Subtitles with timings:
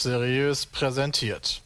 [0.00, 1.60] Seriös präsentiert.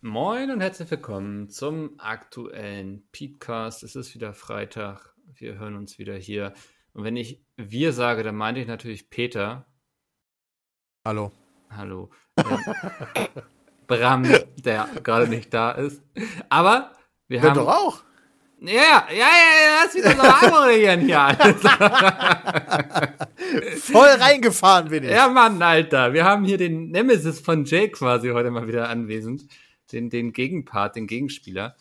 [0.00, 3.84] Moin und herzlich willkommen zum aktuellen Podcast.
[3.84, 5.14] Es ist wieder Freitag.
[5.32, 6.52] Wir hören uns wieder hier.
[6.94, 9.68] Und wenn ich wir sage, dann meine ich natürlich Peter.
[11.04, 11.30] Hallo.
[11.70, 12.10] Hallo.
[13.86, 14.24] Bram,
[14.56, 16.02] der gerade nicht da ist.
[16.48, 16.90] Aber
[17.28, 17.56] wir Bin haben.
[17.56, 18.02] doch auch.
[18.58, 19.26] Ja, ja, ja,
[19.62, 21.36] ja, lass wieder so anmoderieren hier.
[23.80, 25.10] Voll reingefahren bin ich.
[25.10, 26.14] Ja, Mann, Alter.
[26.14, 29.46] Wir haben hier den Nemesis von Jay quasi heute mal wieder anwesend.
[29.92, 31.76] Den, den Gegenpart, den Gegenspieler.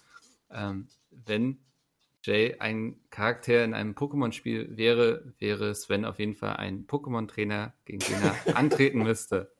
[0.52, 1.60] Ähm, wenn
[2.24, 8.00] Jay ein Charakter in einem Pokémon-Spiel wäre, wäre Sven auf jeden Fall ein Pokémon-Trainer, gegen
[8.00, 9.55] den er antreten müsste.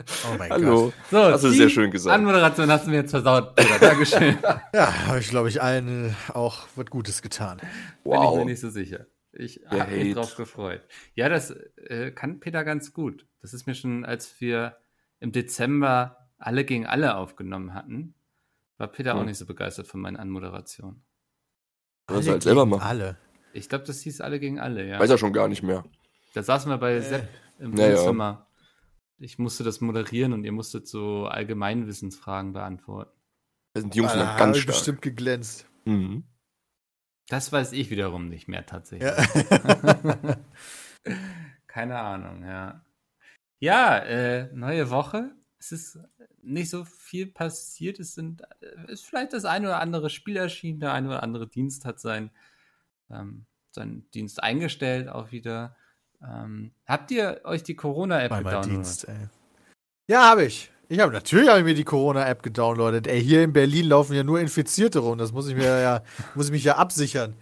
[0.00, 0.84] Oh mein Hallo.
[0.86, 0.94] Gott.
[1.10, 2.14] So, Hast du sehr schön gesagt.
[2.14, 3.78] Anmoderation hast du mir jetzt versaut, Bruder.
[3.80, 4.38] Dankeschön.
[4.74, 7.58] Ja, habe ich, glaube ich, allen äh, auch was Gutes getan.
[7.58, 8.36] Bin ich Wow.
[8.36, 9.06] mir nicht so sicher.
[9.32, 10.82] Ich habe mich drauf gefreut.
[11.14, 13.26] Ja, das äh, kann Peter ganz gut.
[13.42, 14.76] Das ist mir schon, als wir
[15.20, 18.14] im Dezember alle gegen alle aufgenommen hatten,
[18.78, 19.26] war Peter auch Hm.
[19.26, 21.02] nicht so begeistert von meinen Anmoderationen.
[22.06, 22.82] Alle halt selber gegen machen.
[22.88, 23.16] Alle.
[23.52, 24.98] Ich glaube, das hieß alle gegen alle, ja.
[25.00, 25.84] Weiß er schon gar nicht mehr.
[26.34, 28.47] Da saßen wir bei Sepp im Ja, ja.
[29.18, 33.18] Ich musste das moderieren und ihr musstet so Allgemeinwissensfragen beantworten.
[33.74, 34.76] Da sind die Jungs habe ganz stark.
[34.76, 35.66] bestimmt geglänzt.
[35.84, 36.24] Mhm.
[37.28, 39.10] Das weiß ich wiederum nicht mehr tatsächlich.
[39.10, 40.38] Ja.
[41.66, 42.84] Keine Ahnung, ja.
[43.60, 45.34] Ja, äh, neue Woche.
[45.58, 45.98] Es ist
[46.42, 47.98] nicht so viel passiert.
[47.98, 51.48] Es sind, äh, ist vielleicht das eine oder andere Spiel erschienen, der eine oder andere
[51.48, 52.30] Dienst hat sein,
[53.10, 55.76] ähm, seinen Dienst eingestellt auch wieder.
[56.22, 58.70] Ähm, habt ihr euch die Corona-App gedownloadet?
[58.70, 59.28] Dienst, ey.
[60.08, 60.70] Ja, habe ich.
[60.88, 63.06] Ich habe natürlich habe ich mir die Corona-App gedownloadet.
[63.06, 65.18] Ey, hier in Berlin laufen ja nur Infizierte rum.
[65.18, 66.02] Das muss ich mir ja,
[66.34, 67.34] muss ich mich ja absichern.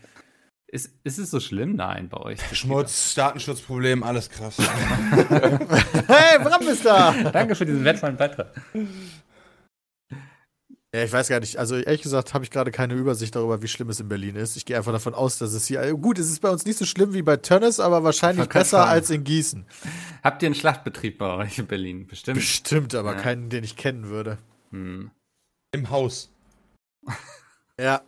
[0.67, 1.77] Ist, ist es so schlimm?
[1.77, 2.41] Nein, bei euch.
[2.53, 4.56] Schmutz, Datenschutzproblem, alles krass.
[4.59, 7.12] Hey, Bram ist da!
[7.33, 8.49] Danke für diesen wertvollen Beitrag.
[10.95, 11.59] Ja, ich weiß gar nicht.
[11.59, 14.57] Also ehrlich gesagt habe ich gerade keine Übersicht darüber, wie schlimm es in Berlin ist.
[14.57, 15.93] Ich gehe einfach davon aus, dass es hier.
[15.95, 18.91] Gut, es ist bei uns nicht so schlimm wie bei Tönnes, aber wahrscheinlich besser sagen.
[18.91, 19.67] als in Gießen.
[20.23, 22.07] Habt ihr einen Schlachtbetrieb bei euch in Berlin?
[22.07, 22.37] Bestimmt.
[22.39, 23.21] Bestimmt, aber Ja.
[23.21, 24.39] keinen, den ich kennen würde.
[24.71, 25.11] Hm.
[25.73, 26.31] Im Haus.
[27.79, 28.01] Ja,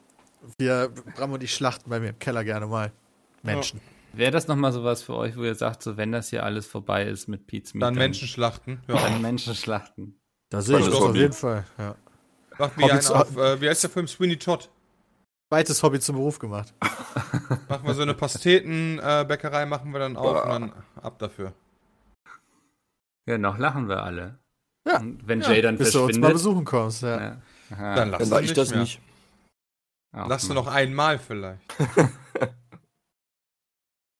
[0.57, 2.91] wir, Bram und ich schlachten bei mir im Keller gerne mal
[3.43, 3.83] Menschen.
[4.15, 7.05] Wäre das nochmal sowas für euch, wo ihr sagt, so wenn das hier alles vorbei
[7.05, 8.81] ist mit Pizza, Dann Menschen schlachten.
[8.89, 8.95] Ja.
[8.99, 10.19] dann Menschen schlachten.
[10.49, 11.67] Da sehe ich das auf jeden Fall.
[11.77, 11.97] Ja.
[12.59, 14.07] Macht mir einen auf, äh, wie heißt der Film?
[14.09, 14.69] Sweeney Todd.
[15.51, 16.75] Zweites Hobby zum Beruf gemacht.
[17.69, 21.55] Machen wir so eine Pastetenbäckerei, äh, machen wir dann auf und dann ab dafür.
[23.27, 24.39] Ja, noch lachen wir alle.
[24.87, 24.99] Ja.
[25.01, 26.33] Und wenn Ja, Jay dann bis du uns mal verschwindet.
[26.33, 27.03] besuchen kommst.
[27.03, 27.21] Ja.
[27.21, 27.95] ja.
[27.95, 28.81] Dann lass Dann du sag ich das mehr.
[28.81, 29.01] nicht.
[30.15, 31.61] auch Lass du noch einmal vielleicht.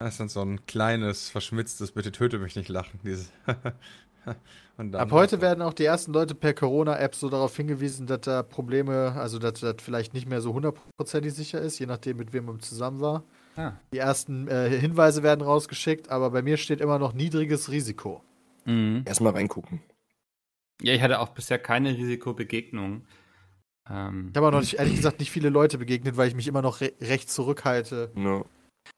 [0.01, 3.01] Das ist dann so ein kleines, verschmitztes, bitte töte mich nicht lachen.
[3.03, 3.33] Dieses
[4.93, 9.11] Ab heute werden auch die ersten Leute per Corona-App so darauf hingewiesen, dass da Probleme,
[9.17, 12.59] also dass das vielleicht nicht mehr so hundertprozentig sicher ist, je nachdem, mit wem man
[12.61, 13.23] zusammen war.
[13.57, 13.73] Ah.
[13.91, 18.23] Die ersten äh, Hinweise werden rausgeschickt, aber bei mir steht immer noch niedriges Risiko.
[18.63, 19.03] Mhm.
[19.05, 19.81] Erstmal reingucken.
[20.81, 23.05] Ja, ich hatte auch bisher keine Risikobegegnung.
[23.89, 26.47] Ähm, Ich habe auch noch nicht, ehrlich gesagt, nicht viele Leute begegnet, weil ich mich
[26.47, 28.11] immer noch re recht zurückhalte.
[28.15, 28.45] Ja.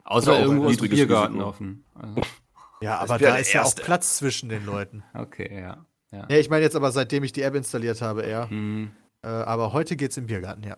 [0.03, 1.50] außer irgendwo ist niedriges Biergarten Risiko.
[1.50, 1.86] offen.
[1.96, 2.22] Also,
[2.81, 3.75] Ja, Das aber da ist ja auch.
[3.75, 5.03] Platz zwischen den Leuten.
[5.14, 5.86] okay, ja.
[6.12, 6.28] ja.
[6.30, 8.47] Ja, ich meine jetzt aber, seitdem ich die App installiert habe, eher.
[8.47, 8.92] Mhm.
[9.24, 10.78] Äh, aber heute geht's im Biergarten, ja.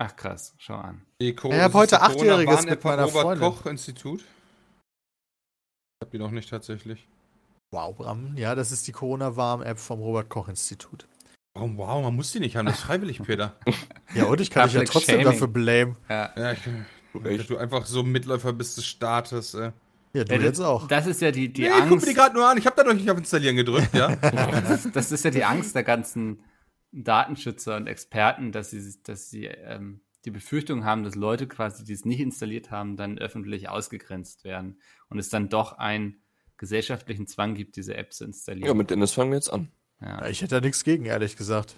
[0.00, 1.02] Ach krass, schau an.
[1.20, 3.44] Die Co- Ich hab das ist heute Achtjähriges Corona-Warn-App mit vom meiner Freundin.
[3.44, 4.20] Robert-Koch-Institut.
[4.20, 4.26] Ich
[6.04, 7.08] hab die noch nicht tatsächlich.
[7.72, 8.36] Wow, Bram.
[8.36, 11.08] Ja, das ist die Corona-Warm-App vom Robert-Koch-Institut.
[11.54, 13.56] Warum, wow, man muss die nicht haben, das ist freiwillig, Peter.
[14.14, 15.26] Ja, und ich kann dich ja trotzdem Shaming.
[15.32, 15.96] dafür blamen.
[16.08, 16.32] Ja.
[16.36, 16.60] Ja, ich,
[17.36, 19.52] dass du einfach so Mitläufer bist des Staates.
[19.54, 19.72] Äh.
[20.12, 20.88] Ja, du Ja, jetzt das, auch.
[20.88, 22.16] das ist ja die, die nee, ich guck mir die Angst.
[22.16, 24.16] gerade nur an, ich habe da noch nicht auf Installieren gedrückt, ja.
[24.68, 26.42] Das, das ist ja die Angst der ganzen
[26.92, 31.92] Datenschützer und Experten, dass sie, dass sie ähm, die Befürchtung haben, dass Leute quasi, die
[31.92, 36.22] es nicht installiert haben, dann öffentlich ausgegrenzt werden und es dann doch einen
[36.56, 38.66] gesellschaftlichen Zwang gibt, diese App zu installieren.
[38.68, 39.68] Ja, mit Dennis fangen wir jetzt an.
[40.00, 41.76] Ja, ich hätte da nichts gegen, ehrlich gesagt.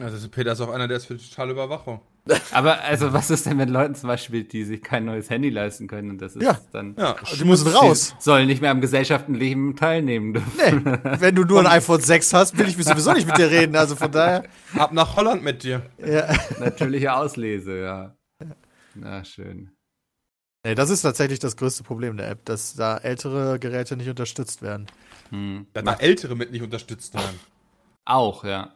[0.00, 2.00] Also Peter ist auch einer, der ist für totale Überwachung.
[2.52, 5.86] Aber also, was ist denn mit Leuten zum Beispiel, die sich kein neues Handy leisten
[5.88, 6.58] können und das ist Ja.
[6.72, 8.14] dann Ja, Die müssen raus.
[8.18, 10.82] sollen nicht mehr am Gesellschaftenleben teilnehmen dürfen.
[10.84, 13.76] Nee, wenn du nur ein iPhone 6 hast, will ich sowieso nicht mit dir reden.
[13.76, 14.44] Also von daher.
[14.78, 15.82] Ab nach Holland mit dir.
[15.98, 16.32] Ja.
[16.58, 18.16] Natürliche Auslese, ja.
[18.94, 19.72] Na schön.
[20.64, 24.62] Nee, das ist tatsächlich das größte Problem der App, dass da ältere Geräte nicht unterstützt
[24.62, 24.86] werden.
[25.30, 25.66] Hm.
[25.72, 27.40] Dass da Ältere mit nicht unterstützt werden.
[28.04, 28.72] Auch, ja.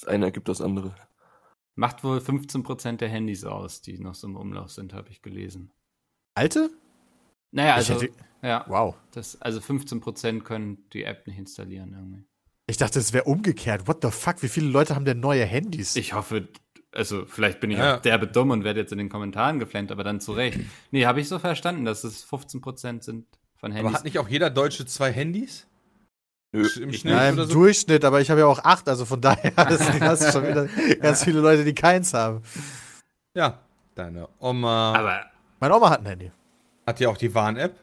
[0.00, 0.94] Das eine ergibt das andere.
[1.74, 5.72] Macht wohl 15% der Handys aus, die noch so im Umlauf sind, habe ich gelesen.
[6.34, 6.70] Alte?
[7.50, 8.12] Naja, also, hätte-
[8.42, 8.96] ja, Wow.
[9.12, 12.24] das, also 15% können die App nicht installieren irgendwie.
[12.66, 13.88] Ich dachte, es wäre umgekehrt.
[13.88, 14.42] What the fuck?
[14.42, 15.96] Wie viele Leute haben denn neue Handys?
[15.96, 16.48] Ich hoffe,
[16.92, 17.96] also vielleicht bin ich Ja.
[17.96, 20.60] auch derbe dumm und werde jetzt in den Kommentaren geflennt, aber dann zu Recht.
[20.90, 23.94] Nee, habe ich so verstanden, dass es 15% sind von Aber Handys.
[23.94, 25.66] hat nicht auch jeder Deutsche zwei Handys?
[26.52, 26.66] Nö.
[26.80, 27.52] Im Ich Schnitt ja, im oder so?
[27.54, 30.66] Durchschnitt, aber ich habe ja auch acht, also von daher hast du schon wieder
[31.00, 32.42] ganz viele Leute, die keins haben.
[33.34, 33.58] Ja,
[33.94, 35.20] deine Oma aber
[35.60, 36.32] Meine Oma hat ein Handy.
[36.86, 37.76] hat ja auch die Warn-App.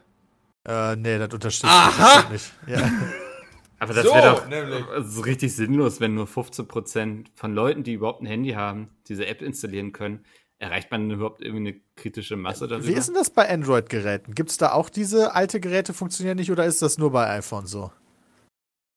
[0.68, 2.22] Äh, nee, das unterstützt Aha!
[2.22, 2.52] mich nicht.
[2.66, 2.90] Ja.
[3.78, 4.84] Aber das So, wäre doch nämlich.
[4.88, 9.42] also richtig sinnlos, wenn nur 15% von Leuten, die überhaupt ein Handy haben, diese App
[9.42, 10.24] installieren können.
[10.58, 12.86] Erreicht man überhaupt irgendwie eine kritische Masse darüber?
[12.88, 14.34] Wie ist denn das bei Android-Geräten?
[14.34, 17.66] Gibt es da auch diese alte Geräte funktionieren nicht oder ist das nur bei iPhone
[17.66, 17.92] so?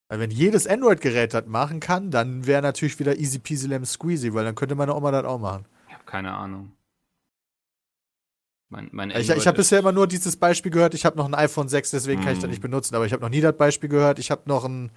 [0.09, 4.33] Weil wenn jedes Android-Gerät das machen kann, dann wäre natürlich wieder easy peasy lemon squeezy,
[4.33, 5.65] weil dann könnte meine Oma das auch machen.
[5.87, 6.71] Ich habe keine Ahnung.
[8.71, 11.33] Mein, mein Ich, ich habe bisher immer nur dieses Beispiel gehört, ich habe noch ein
[11.35, 12.51] iPhone 6, deswegen kann ich das Mm.
[12.51, 14.91] nicht benutzen, aber ich habe noch nie das Beispiel gehört, ich habe noch ein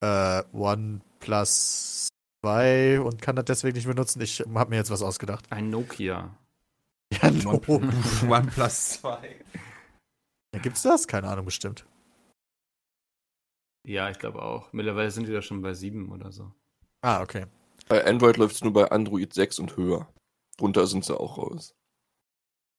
[0.00, 2.08] äh, OnePlus
[2.42, 4.20] 2 und kann das deswegen nicht benutzen.
[4.20, 5.46] Ich habe mir jetzt was ausgedacht.
[5.50, 6.34] ein Nokia.
[7.22, 7.60] Ja, no.
[8.28, 9.36] OnePlus 2.
[10.54, 11.06] ja, gibt's das?
[11.06, 11.84] Keine Ahnung, bestimmt.
[13.84, 14.72] Ja, ich glaube auch.
[14.72, 16.52] Mittlerweile sind die da schon bei sieben oder so.
[17.00, 17.46] Ah, okay.
[17.88, 20.08] Bei Android läuft es nur bei Android 6 und höher.
[20.56, 21.74] Drunter sind sie auch raus.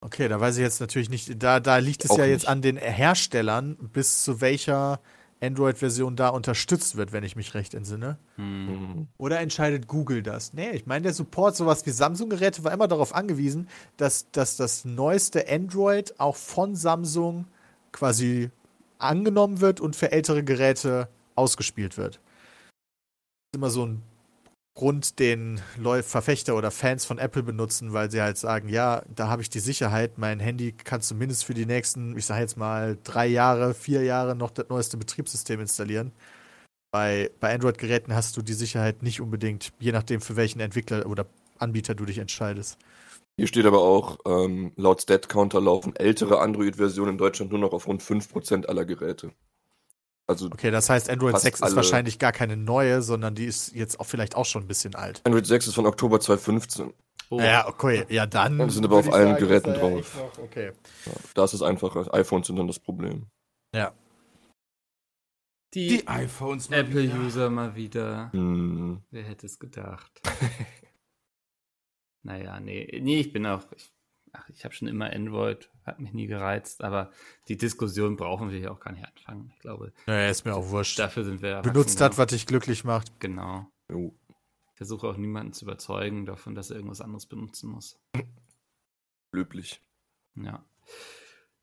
[0.02, 2.50] Okay, da weiß ich jetzt natürlich nicht, da, da liegt es Auch ja jetzt nicht.
[2.50, 5.00] an den Herstellern, bis zu welcher
[5.42, 8.18] Android-Version da unterstützt wird, wenn ich mich recht entsinne.
[8.36, 8.66] Hm.
[8.66, 9.08] Mhm.
[9.18, 10.54] Oder entscheidet Google das?
[10.54, 14.86] Nee, ich meine, der Support, sowas wie Samsung-Geräte, war immer darauf angewiesen, dass, dass das
[14.86, 17.46] neueste Android auch von Samsung
[17.92, 18.52] quasi
[19.04, 22.16] angenommen wird und für ältere Geräte ausgespielt wird.
[22.16, 22.22] Das
[23.54, 24.04] ist immer so ein
[24.76, 25.62] Grund, den
[26.02, 29.60] Verfechter oder Fans von Apple benutzen, weil sie halt sagen, ja, da habe ich die
[29.60, 34.04] Sicherheit, mein Handy kann zumindest für die nächsten, ich sage jetzt mal, drei Jahre, vier
[34.04, 36.12] Jahre noch das neueste Betriebssystem installieren.
[36.92, 41.28] Bei, bei Android-Geräten hast du die Sicherheit nicht unbedingt, je nachdem, für welchen Entwickler oder
[41.60, 42.80] Anbieter du dich entscheidest.
[43.36, 47.88] Hier steht aber auch, ähm, laut Stat-Counter laufen ältere Android-Versionen in Deutschland nur noch auf
[47.88, 49.32] rund 5% aller Geräte.
[50.28, 53.74] Also Okay, das heißt, Android Fast 6 ist wahrscheinlich gar keine neue, sondern die ist
[53.74, 55.22] jetzt auch vielleicht auch schon ein bisschen alt.
[55.26, 56.94] Android 6 ist von Oktober 2015.
[57.30, 58.60] Oh, Ja, okay, ja dann.
[58.60, 60.16] Ja, die sind aber auf allen sagen, Geräten ja drauf.
[60.16, 60.72] noch- Okay.
[61.08, 62.14] Ja, da ist es einfacher.
[62.14, 63.26] iPhones sind dann das Problem.
[65.74, 67.02] die, Die iPhones mal wieder.
[67.02, 68.32] Apple-User mal wieder.
[68.32, 69.02] Hm.
[69.10, 70.22] Wer hätte es gedacht?
[72.24, 73.64] naja, nee, nee, ich bin auch.
[73.76, 73.92] Ich,
[74.32, 77.12] ach, ich habe schon immer Android, hat mich nie gereizt, aber
[77.48, 79.52] die Diskussion brauchen wir hier auch gar nicht anfangen.
[79.54, 80.98] Ich glaube, Naja, ist mir auch wurscht.
[81.00, 83.20] dafür sind wir Benutzt das, was dich glücklich macht.
[83.20, 83.68] Genau.
[83.90, 84.14] Jo.
[84.72, 88.00] Ich versuche auch niemanden zu überzeugen davon, dass er irgendwas anderes benutzen muss.
[89.32, 89.82] Löblich.
[90.36, 90.64] Ja.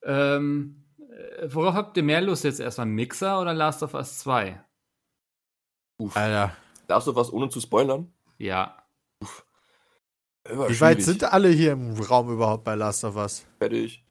[0.03, 2.87] Ähm, äh, worauf habt ihr mehr Lust jetzt erstmal?
[2.87, 4.63] Mixer oder Last of Us 2?
[6.15, 8.13] Alter, Darfst du was ohne zu spoilern?
[8.39, 8.77] Ja.
[10.51, 13.45] Wie weit sind alle hier im Raum überhaupt bei Last of Us?
[13.59, 14.05] Fertig.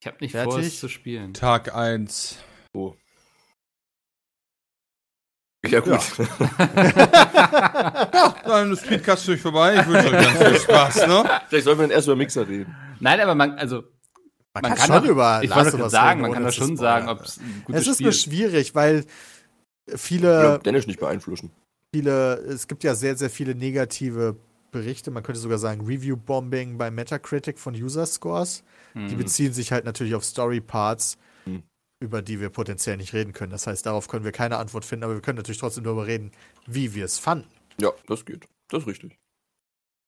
[0.00, 0.52] Ich habe nicht Fertig?
[0.52, 1.34] vor, es zu spielen.
[1.34, 2.38] Tag 1.
[2.72, 2.96] So.
[5.66, 6.00] Ja, gut.
[8.12, 9.74] Ja, dann ist Speedcast durch vorbei.
[9.76, 11.40] Ich wünsche euch ganz viel Spaß, ne?
[11.48, 12.74] Vielleicht sollten wir dann erst über Mixer reden.
[12.98, 13.82] Nein, aber man, also,
[14.54, 16.50] Man, man kann, kann schon über ich Last of Us sagen, reden, man kann doch
[16.50, 19.04] zu schon sagen, ob es ein gutes Es ist Spiel nur schwierig, weil
[19.94, 21.50] viele, Dennis nicht beeinflussen.
[21.94, 24.36] viele, es gibt ja sehr, sehr viele negative
[24.70, 28.62] Berichte, man könnte sogar sagen Review-Bombing bei Metacritic von User-Scores.
[28.94, 29.18] Die Mhm.
[29.18, 31.62] beziehen sich halt natürlich auf Story-Parts, Hm.
[32.00, 33.52] über die wir potenziell nicht reden können.
[33.52, 36.32] Das heißt, darauf können wir keine Antwort finden, aber wir können natürlich trotzdem darüber reden,
[36.66, 37.46] wie wir es fanden.
[37.80, 38.46] Ja, das geht.
[38.68, 39.16] Das ist richtig.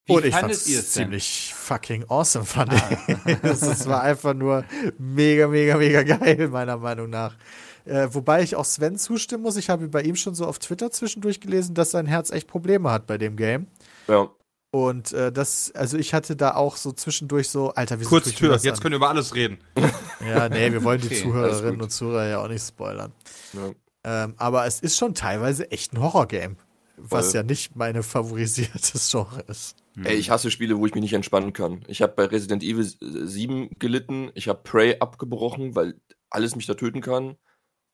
[0.06, 2.82] Wie Und ich fand es ziemlich fucking awesome, fand ich.
[3.44, 4.64] Es es war einfach nur
[4.98, 7.36] mega, mega, mega geil, meiner Meinung nach.
[7.84, 9.56] Äh, wobei ich auch Sven zustimmen muss.
[9.56, 12.90] Ich habe bei ihm schon so auf Twitter zwischendurch gelesen, dass sein Herz echt Probleme
[12.90, 13.68] hat bei dem Game.
[14.08, 14.28] Ja.
[14.74, 18.56] Und äh, das, also ich hatte da auch so zwischendurch so, Alter, wie Kurz Tür,
[18.56, 19.58] jetzt können wir über alles reden.
[20.24, 23.12] Ja, nee, wir wollen die Okay, Zuhörerinnen und Zuhörer ja auch nicht spoilern.
[23.52, 23.70] ja.
[24.04, 26.56] Ähm, aber es ist schon teilweise echt ein Horrorgame.
[26.96, 27.34] Was Voll.
[27.36, 29.76] ja nicht meine favorisiertes Genre ist.
[29.96, 30.06] Mhm.
[30.06, 31.82] Ey, ich hasse Spiele, wo ich mich nicht entspannen kann.
[31.88, 34.30] Ich habe bei Resident Evil 7 gelitten.
[34.34, 35.96] Ich habe Prey abgebrochen, weil
[36.30, 37.36] alles mich da töten kann.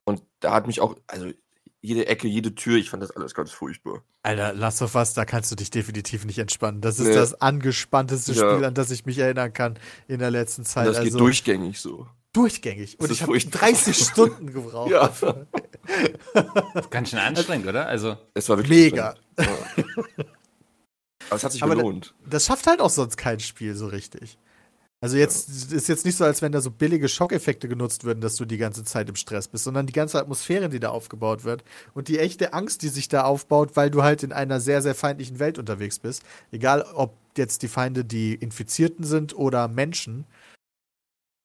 [0.04, 1.30] Und da hat mich auch, also
[1.80, 4.02] jede Ecke, jede Tür, ich fand das alles ganz furchtbar.
[4.23, 6.80] Alter, Last of Us, da kannst du dich definitiv nicht entspannen.
[6.80, 7.14] Das ist Nee.
[7.14, 8.38] das angespannteste Ja.
[8.52, 10.87] Spiel, an das ich mich erinnern kann in der letzten Und Zeit.
[10.88, 12.06] das geht also durchgängig so.
[12.32, 12.99] durchgängig.
[12.99, 13.61] Und Das ich habe furchtbar.
[13.61, 14.90] 30 Stunden gebraucht.
[14.90, 15.06] Ja.
[15.06, 15.47] dafür.
[16.90, 17.87] Ganz schön anstrengend, oder?
[17.87, 19.14] Also, Es war wirklich Mega.
[19.38, 19.44] Ja.
[21.30, 22.14] Aber es hat sich Aber gelohnt.
[22.28, 24.38] Das schafft halt auch sonst kein Spiel so richtig.
[25.00, 28.34] Also jetzt ist jetzt nicht so, als wenn da so billige Schockeffekte genutzt würden, dass
[28.34, 31.62] du die ganze Zeit im Stress bist, sondern die ganze Atmosphäre, die da aufgebaut wird
[31.94, 34.96] und die echte Angst, die sich da aufbaut, weil du halt in einer sehr, sehr
[34.96, 36.24] feindlichen Welt unterwegs bist.
[36.50, 40.26] Egal, ob jetzt die Feinde die Infizierten sind oder Menschen.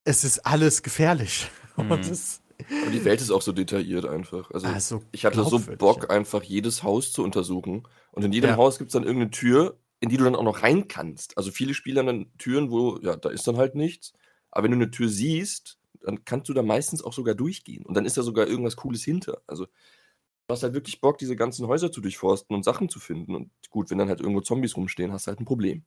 [0.03, 1.50] Es ist alles gefährlich.
[1.75, 1.89] Mhm.
[1.89, 2.39] Und es,
[2.83, 4.51] Aber die Welt ist auch so detailliert einfach.
[4.51, 6.10] Also, also ich hatte so Bock, ja.
[6.12, 7.88] einfach jedes Haus zu untersuchen.
[8.12, 8.57] Und in jedem Ja.
[8.57, 11.38] Haus gibt es dann irgendeine Tür, in die du dann auch noch rein kannst.
[11.38, 14.12] Also viele Spiele haben dann Türen, wo, ja, da ist dann halt nichts.
[14.51, 17.86] Aber wenn du eine Tür siehst, dann kannst du da meistens auch sogar durchgehen.
[17.86, 19.41] Und dann ist da sogar irgendwas Cooles hinter.
[19.48, 23.33] Also du hast halt wirklich Bock, diese ganzen Häuser zu durchforsten und Sachen zu finden.
[23.33, 25.86] Und gut, wenn dann halt irgendwo Zombies rumstehen, hast du halt ein Problem.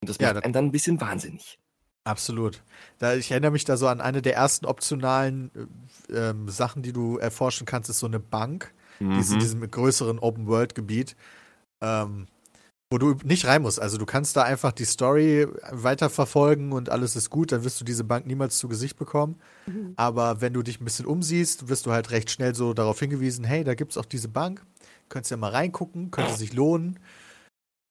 [0.00, 1.60] Und das Ja, macht das- einen dann ein bisschen wahnsinnig.
[2.04, 2.64] Absolut.
[2.98, 5.52] Da, ich erinnere mich da so an eine der ersten optionalen
[6.08, 9.40] äh, ähm, Sachen, die du erforschen kannst, ist so eine Bank, die ist in Mhm.
[9.40, 11.14] diesem größeren Open-World-Gebiet,
[11.80, 12.26] ähm,
[12.92, 13.80] wo du nicht rein musst.
[13.80, 17.84] Also du kannst da einfach die Story weiterverfolgen und alles ist gut, dann wirst du
[17.84, 19.36] diese Bank niemals zu Gesicht bekommen.
[19.96, 23.44] Aber wenn du dich ein bisschen umsiehst, wirst du halt recht schnell so darauf hingewiesen,
[23.44, 24.62] hey, da gibt es auch diese Bank,
[25.08, 26.98] könntest ja mal reingucken, könnte sich lohnen.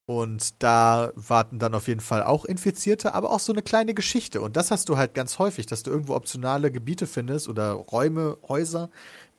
[0.05, 4.41] Und da warten dann auf jeden Fall auch Infizierte, aber auch so eine kleine Geschichte.
[4.41, 8.37] Und das hast du halt ganz häufig, dass du irgendwo optionale Gebiete findest oder Räume,
[8.47, 8.89] Häuser,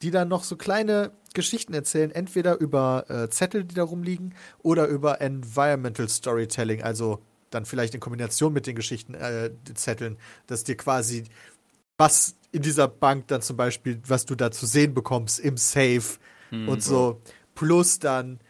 [0.00, 4.87] die dann noch so kleine Geschichten erzählen, entweder über äh, Zettel, die da rumliegen, oder
[4.87, 10.16] über Environmental Storytelling, also dann vielleicht in Kombination mit den Geschichten, äh, Zetteln,
[10.47, 11.25] dass dir quasi
[11.99, 16.19] was in dieser Bank dann zum Beispiel, was du da zu sehen bekommst im Safe
[16.50, 16.69] Mhm.
[16.69, 17.21] und so,
[17.54, 18.40] plus dann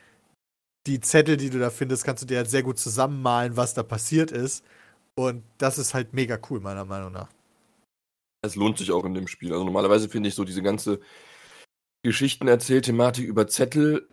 [0.86, 3.82] die Zettel, die du da findest, kannst du dir halt sehr gut zusammenmalen, was da
[3.82, 4.64] passiert ist.
[5.14, 7.28] Und das ist halt mega cool, meiner Meinung nach.
[8.44, 9.52] Es lohnt sich auch in dem Spiel.
[9.52, 11.00] Also normalerweise finde ich so diese ganze
[12.04, 14.08] Geschichten-Erzähl-Thematik über Zettel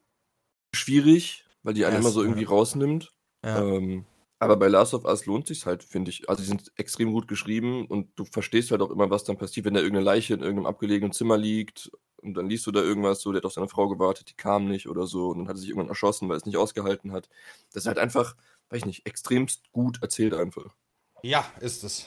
[0.75, 2.49] schwierig, weil die einen Ja, immer so irgendwie ja.
[2.49, 3.11] rausnimmt.
[3.43, 3.61] Ja.
[3.61, 4.05] Ähm,
[4.37, 6.29] aber bei Last of Us lohnt sich halt, finde ich.
[6.29, 9.65] Also die sind extrem gut geschrieben und du verstehst halt auch immer, was dann passiert,
[9.65, 13.21] wenn da irgendeine Leiche in irgendeinem abgelegenen Zimmer liegt und dann liest du da irgendwas,
[13.21, 15.55] so, der hat auf seine Frau gewartet, die kam nicht oder so und dann hat
[15.55, 17.29] er sich irgendwann erschossen, weil er es nicht ausgehalten hat.
[17.73, 18.35] Das ist halt einfach,
[18.69, 20.75] weiß ich nicht, extremst gut erzählt einfach.
[21.23, 22.05] Ja, ist es.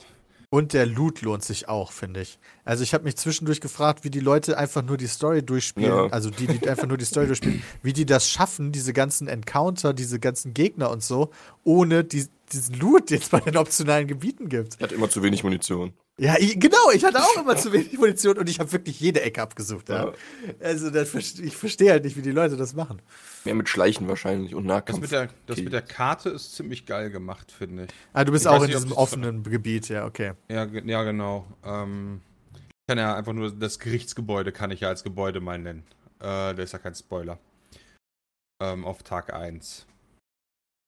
[0.54, 2.38] Und der Loot lohnt sich auch, finde ich.
[2.62, 6.06] Also ich habe mich zwischendurch gefragt, wie die Leute einfach nur die Story durchspielen, Ja.
[6.08, 9.94] also die, die einfach nur die Story durchspielen, wie die das schaffen, diese ganzen Encounter,
[9.94, 11.30] diese ganzen Gegner und so,
[11.64, 14.80] ohne die, diesen Loot, den es bei den optionalen Gebieten gibt.
[14.80, 15.92] Er hat immer zu wenig Munition.
[16.18, 19.22] Ja, ich, genau, ich hatte auch immer zu wenig Munition und ich habe wirklich jede
[19.22, 19.88] Ecke abgesucht.
[19.88, 20.06] Ja.
[20.08, 20.12] Ja.
[20.60, 23.00] Also das, ich verstehe halt nicht, wie die Leute das machen.
[23.44, 25.00] Mehr mit Schleichen wahrscheinlich und Das Nahkampf.
[25.00, 27.90] mit, der, das mit der Karte ist ziemlich geil gemacht, finde ich.
[28.12, 30.32] Ah, du bist Ich auch in nicht, diesem das- offenen Gebiet, ja, okay.
[30.50, 31.46] Ja, ja genau.
[31.64, 32.20] Ähm,
[32.60, 35.84] ich kann ja einfach nur das Gerichtsgebäude kann ich ja als Gebäude mal nennen.
[36.20, 37.38] Äh, der ist ja kein Spoiler.
[38.62, 39.86] Ähm, auf Tag 1.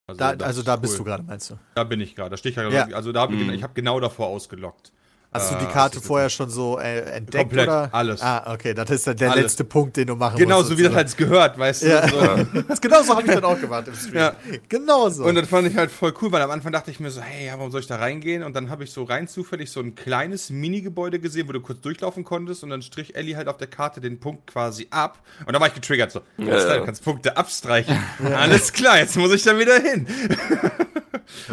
[0.07, 0.99] Also, Da, also da bist cool.
[0.99, 1.59] du gerade, meinst du?
[1.75, 2.31] Da bin ich gerade.
[2.31, 2.75] Da stehe ich gerade.
[2.75, 2.87] Ja.
[2.97, 3.53] Also da habe ich, Mhm.
[3.55, 4.93] ich habe genau davor ausgelockt.
[5.35, 7.89] Hast du die Äh, Karte vorher schon so äh, entdeckt Komplett, oder?
[7.93, 8.23] alles.
[8.23, 9.43] Ah, okay, das ist dann der Alles.
[9.43, 10.69] letzte Punkt, den du machen Genau musst.
[10.71, 11.87] so wie das halt gehört, weißt du?
[11.89, 12.09] Ja.
[12.09, 12.63] So.
[12.69, 14.15] Das genauso habe ich dann auch gemacht im Stream.
[14.15, 14.33] Ja.
[14.69, 15.25] Genauso.
[15.25, 17.47] Und das fand ich halt voll cool, weil am Anfang dachte ich mir so, hey,
[17.47, 18.45] ja, warum soll ich da reingehen?
[18.45, 21.81] Und dann habe ich so rein zufällig so ein kleines Mini-Gebäude gesehen, wo du kurz
[21.81, 25.19] durchlaufen konntest und dann strich Ellie halt auf der Karte den Punkt quasi ab.
[25.47, 26.77] Und dann war ich getriggert so, Ja, ja.
[26.79, 27.99] du kannst Punkte abstreichen.
[28.37, 30.07] Alles klar, jetzt muss ich da wieder hin.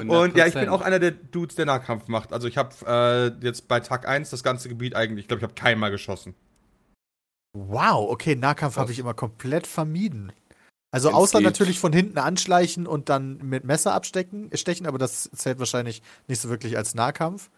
[0.07, 0.69] Und ja, ich bin 100%.
[0.69, 2.33] auch einer der Dudes, der Nahkampf macht.
[2.33, 5.43] Also ich habe äh, jetzt bei Tag 1 das ganze Gebiet eigentlich, ich glaube, ich
[5.43, 6.35] habe keinmal geschossen.
[7.53, 10.31] wow, okay, Nahkampf habe ich immer komplett vermieden.
[10.91, 11.45] Also Wenn's außer geht.
[11.45, 16.41] natürlich von hinten anschleichen und dann mit Messer abstecken, stechen, aber das zählt wahrscheinlich nicht
[16.41, 17.49] so wirklich als Nahkampf.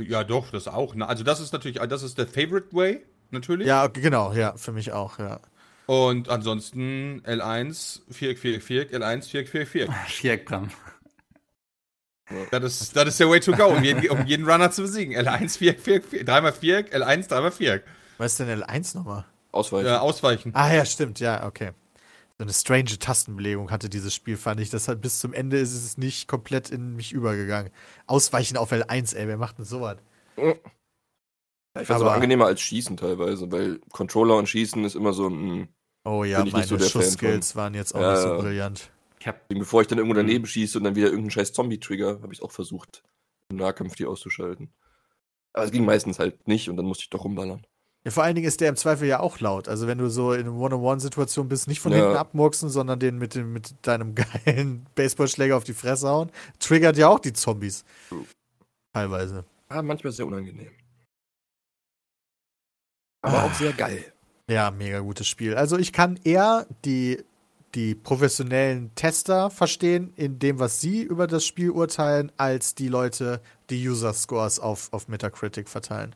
[0.00, 0.94] Ja, doch, das auch.
[1.00, 3.66] Also das ist natürlich, das ist der Favorite Way, natürlich.
[3.66, 5.40] Ja, genau, ja, für mich auch, ja.
[5.86, 9.90] Und ansonsten L1, Viereck, Viereck, Viereck, L1, Viereck, Viereck, Viereck.
[10.08, 10.68] Viereckbram.
[12.50, 15.14] Das ist, das ist der Way to go, um jeden, um jeden Runner zu besiegen.
[15.14, 17.84] L1, Viereck, Viereck, Viereck, dreimal Viereck, L1, dreimal Viereck.
[18.18, 19.24] Was ist denn L1 nochmal?
[19.50, 19.86] Ausweichen.
[19.88, 20.52] Äh, ausweichen.
[20.54, 21.72] Ah ja, stimmt, ja, okay.
[22.38, 24.70] So eine strange Tastenbelegung hatte dieses Spiel, fand ich.
[24.70, 27.70] Das hat bis zum Ende ist es nicht komplett in mich übergegangen.
[28.06, 29.98] Ausweichen auf L1, ey, wer macht denn sowas?
[30.36, 30.56] Ich fand
[31.74, 35.68] es Aber- aber angenehmer als Schießen teilweise, weil Controller und Schießen ist immer so ein.
[36.04, 38.40] Oh ja, meine so Schussskills waren jetzt auch Ja, nicht so ja.
[38.40, 38.90] brillant.
[39.22, 42.32] Ich hab, Bevor ich dann irgendwo daneben schieße und dann wieder irgendeinen scheiß Zombie-Trigger, habe
[42.32, 43.04] ich auch versucht,
[43.50, 44.72] im Nahkampf die auszuschalten.
[45.52, 47.64] Aber es ging meistens halt nicht und dann musste ich doch rumballern.
[48.04, 49.68] Ja, vor allen Dingen ist der im Zweifel ja auch laut.
[49.68, 51.98] Also wenn du so in einer One-on-One-Situation bist, nicht von Ja.
[51.98, 54.14] hinten abmurksen, sondern den mit, dem, mit deinem
[54.44, 57.84] geilen Baseballschläger auf die Fresse hauen, triggert ja auch die Zombies.
[58.92, 59.44] Teilweise.
[59.68, 60.72] Ah, manchmal sehr unangenehm.
[63.22, 63.46] Aber Ah.
[63.46, 64.12] auch sehr geil.
[64.50, 65.54] Ja, mega gutes Spiel.
[65.54, 67.22] Also ich kann eher die
[67.74, 73.40] die professionellen Tester verstehen in dem, was sie über das Spiel urteilen, als die Leute,
[73.70, 76.14] die User-Scores auf, auf Metacritic verteilen.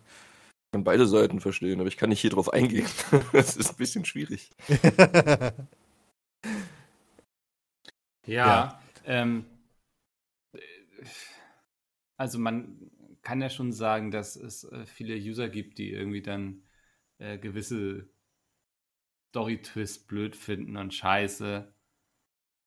[0.66, 2.86] Ich kann beide Seiten verstehen, aber ich kann nicht hier drauf eingehen.
[3.32, 4.50] das ist ein bisschen schwierig.
[8.26, 8.46] Ja.
[8.46, 8.82] Ja.
[9.04, 9.46] Ähm,
[12.16, 12.90] also man
[13.22, 16.62] kann ja schon sagen, dass es äh, viele User gibt, die irgendwie dann
[17.18, 18.08] äh, gewisse
[19.36, 21.68] Story-Twists blöd finden und scheiße.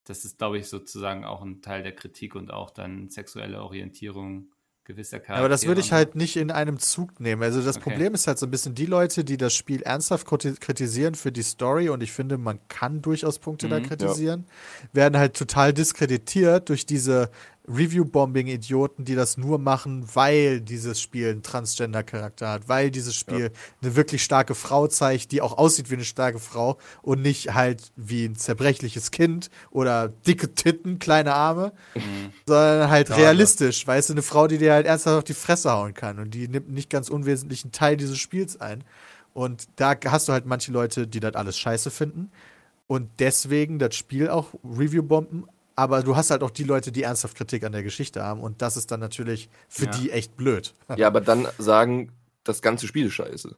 [0.06, 4.52] Das ist, glaube ich, sozusagen auch ein Teil der Kritik und auch dann sexuelle Orientierung
[4.84, 5.40] gewisser Charaktere.
[5.40, 7.42] Aber das würde ich halt nicht in einem Zug nehmen.
[7.44, 7.90] Also das Okay.
[7.90, 11.32] Problem ist halt so ein bisschen die Leute, die das Spiel ernsthaft kriti- kritisieren für
[11.32, 13.84] die Story und ich finde, man kann durchaus Punkte da Mhm.
[13.84, 14.46] kritisieren,
[14.94, 17.30] werden halt total diskreditiert durch diese
[17.70, 23.96] Review-Bombing-Idioten, die das nur machen, weil dieses Spiel einen Transgender-Charakter hat, weil dieses Spiel eine
[23.96, 28.26] wirklich starke Frau zeigt, die auch aussieht wie eine starke Frau und nicht halt wie
[28.26, 32.32] ein zerbrechliches Kind oder dicke Titten, kleine Arme Mhm.
[32.48, 35.72] sondern halt Ja, realistisch, weißt du, eine Frau, die dir halt ernsthaft auf die Fresse
[35.72, 38.84] hauen kann und die nimmt nicht ganz unwesentlichen Teil dieses Spiels ein.
[39.34, 42.32] Und da hast du halt manche Leute, die das alles scheiße finden
[42.88, 45.46] und deswegen das Spiel auch Review-Bomben,
[45.80, 48.62] aber du hast halt auch die Leute, die ernsthaft Kritik an der Geschichte haben und
[48.62, 49.92] das ist dann natürlich für Ja.
[49.92, 50.74] die echt blöd.
[50.98, 52.12] Ja, aber dann sagen,
[52.44, 53.56] das ganze Spiel ist scheiße.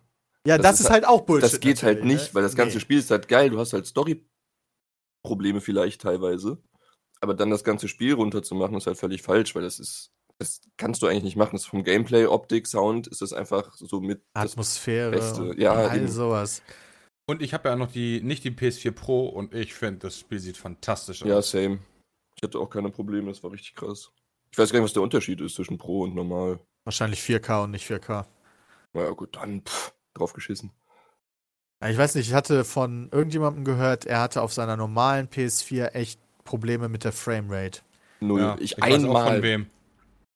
[0.48, 1.52] Ja, das, Das ist ist halt auch Bullshit.
[1.54, 2.36] das geht halt natürlich, nicht, ne?
[2.36, 2.82] weil das ganze Nee.
[2.82, 3.50] Spiel ist halt geil.
[3.52, 6.58] Du hast halt Story-Probleme vielleicht teilweise.
[7.20, 10.10] Aber dann das ganze Spiel runterzumachen, ist halt völlig falsch, weil das ist,
[10.40, 11.52] das kannst du eigentlich nicht machen.
[11.54, 15.42] Das ist vom Gameplay, Optik, Sound, ist das einfach so mit das Atmosphäre Beste.
[15.52, 16.08] und Ja, all eben.
[16.08, 16.64] sowas.
[17.30, 20.40] Und ich habe ja noch die, nicht die PS4 Pro und ich finde, das Spiel
[20.40, 21.52] sieht fantastisch Ja, aus.
[21.52, 21.80] same.
[22.44, 24.12] Ich hatte auch keine Probleme, das war richtig krass.
[24.52, 26.60] Ich weiß gar nicht, was der Unterschied ist zwischen Pro und normal.
[26.86, 28.26] Wahrscheinlich 4K und nicht 4K.
[28.94, 30.72] Na ja, gut, dann pff, drauf geschissen.
[31.84, 35.90] Ja, Ich weiß nicht, ich hatte von irgendjemandem gehört, er hatte auf seiner normalen PS4
[35.94, 37.82] echt Probleme mit der Framerate.
[38.22, 38.42] Null.
[38.42, 39.44] Ja, ich, weiß auch von einmal.
[39.44, 39.68] wem.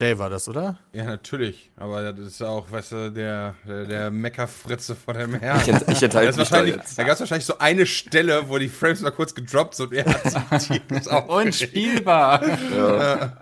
[0.01, 0.77] Jay war das, oder?
[0.91, 1.71] Ja, natürlich.
[1.77, 5.61] Aber das ist auch, weißt du, der, der, der Meckerfritze von dem Herrn.
[5.61, 6.97] Ich, ent, ich Da, enthalte ist mich da wahrscheinlich, jetzt.
[6.99, 9.93] da gab es wahrscheinlich so eine Stelle, wo die Frames mal kurz gedroppt sind und
[9.93, 11.29] er hat.
[11.29, 12.43] Unspielbar.
[12.75, 13.37] Ja.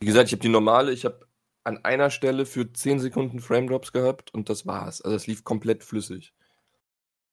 [0.00, 1.20] Wie gesagt, ich habe die normale, ich habe
[1.64, 5.02] an einer Stelle für 10 Sekunden Frame Drops gehabt und das war's.
[5.02, 6.32] Also es lief komplett flüssig.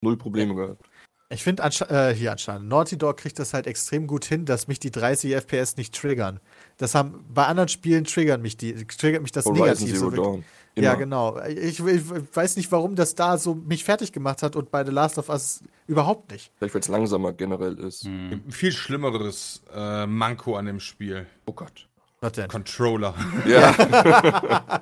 [0.02, 0.86] Null Probleme gehabt.
[1.30, 4.80] Ich finde, äh, hier anscheinend, Naughty Dog kriegt das halt extrem gut hin, dass mich
[4.80, 6.40] die 30 FPS nicht triggern.
[6.78, 9.94] Das haben, bei anderen Spielen triggern mich die, triggert mich das Horizon negativ.
[9.98, 10.16] Zero So.
[10.16, 10.44] Dawn.
[10.78, 10.88] Immer.
[10.88, 11.40] ja, genau.
[11.48, 14.92] Ich, ich weiß nicht, warum das da so mich fertig gemacht hat und bei The
[14.92, 16.52] Last of Us überhaupt nicht.
[16.58, 18.04] Vielleicht weil es langsamer generell ist.
[18.04, 18.44] Hm.
[18.50, 21.28] Viel schlimmeres äh, Manko an dem Spiel.
[21.46, 21.88] Oh Gott.
[22.20, 22.50] Was denn?
[22.50, 23.14] Controller.
[23.46, 23.74] Ja,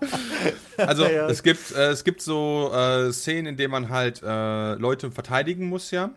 [0.78, 1.28] Also Ja.
[1.30, 5.68] es gibt äh, es gibt so äh, Szenen, in denen man halt äh, Leute verteidigen
[5.70, 6.10] muss, ja.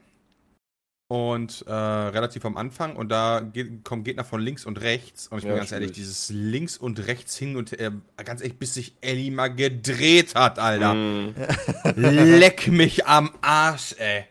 [1.08, 5.38] Und äh, relativ am Anfang und da geht, kommt Gegner von links und rechts und
[5.38, 5.96] ich bin Ja, ganz ehrlich, schwierig.
[5.98, 7.92] dieses links und rechts hin und äh,
[8.24, 10.94] ganz ehrlich, bis sich Ellie mal gedreht hat, Alter.
[10.94, 11.34] Mm,
[11.94, 14.24] Leck mich am Arsch, ey.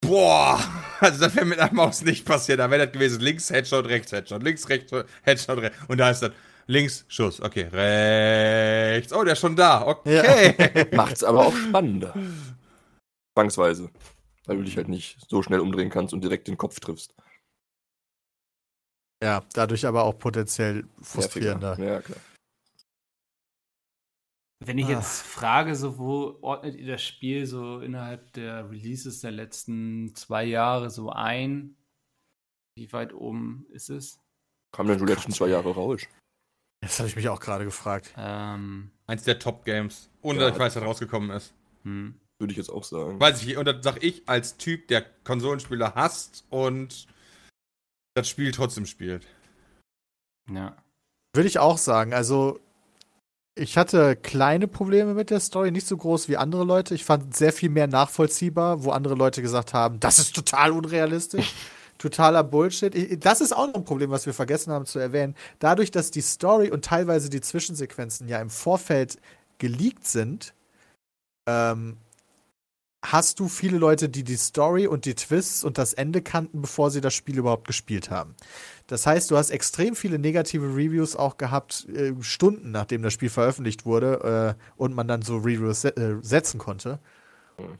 [0.00, 0.60] Boah,
[1.00, 2.60] also das wäre mit einer Maus nicht passiert.
[2.60, 4.92] Da wäre das gewesen, links Headshot, rechts Headshot, links rechts
[5.22, 5.76] Headshot, rechts.
[5.88, 6.32] Und da ist dann
[6.68, 9.12] links Schuss, okay, rechts.
[9.12, 10.86] Oh, der ist schon da, okay.
[10.92, 12.14] macht's aber auch spannender.
[13.36, 13.90] Zwangsweise.
[14.46, 17.14] Weil du dich halt nicht so schnell umdrehen kannst und direkt den Kopf triffst.
[19.22, 21.78] Ja, dadurch aber auch potenziell frustrierender.
[21.80, 22.18] Ja, klar.
[24.64, 24.90] Wenn ich Ah.
[24.90, 30.44] jetzt frage, so wo ordnet ihr das Spiel so innerhalb der Releases der letzten zwei
[30.44, 31.76] Jahre so ein?
[32.78, 34.20] Wie weit oben ist es?
[34.74, 36.02] Kam denn die letzten zwei Jahre raus?
[36.82, 38.12] Das habe ich mich auch gerade gefragt.
[38.16, 40.10] Ähm, Eins der Top-Games.
[40.22, 40.46] Ohne Ja.
[40.46, 41.54] dass ich weiß, was rausgekommen ist.
[41.82, 42.20] hm.
[42.38, 43.18] Würde ich jetzt auch sagen.
[43.18, 47.06] Weiß ich, und das sag ich als Typ, der Konsolenspieler hasst und
[48.14, 49.26] das Spiel trotzdem spielt.
[50.50, 50.76] Ja.
[51.34, 52.12] Würde ich auch sagen.
[52.12, 52.60] Also,
[53.54, 56.94] ich hatte kleine Probleme mit der Story, nicht so groß wie andere Leute.
[56.94, 61.54] Ich fand sehr viel mehr nachvollziehbar, wo andere Leute gesagt haben, das ist total unrealistisch.
[61.98, 63.24] Totaler Bullshit.
[63.24, 65.34] Das ist auch noch ein Problem, was wir vergessen haben zu erwähnen.
[65.60, 69.18] Dadurch, dass die Story und teilweise die Zwischensequenzen ja im Vorfeld
[69.56, 70.52] geleakt sind,
[71.48, 71.96] ähm,
[73.12, 76.90] hast du viele Leute, die die Story und die Twists und das Ende kannten, bevor
[76.90, 78.34] sie das Spiel überhaupt gespielt haben.
[78.86, 83.30] Das heißt, du hast extrem viele negative Reviews auch gehabt, äh, Stunden nachdem das Spiel
[83.30, 86.98] veröffentlicht wurde äh, und man dann so Reviews se äh, setzen konnte.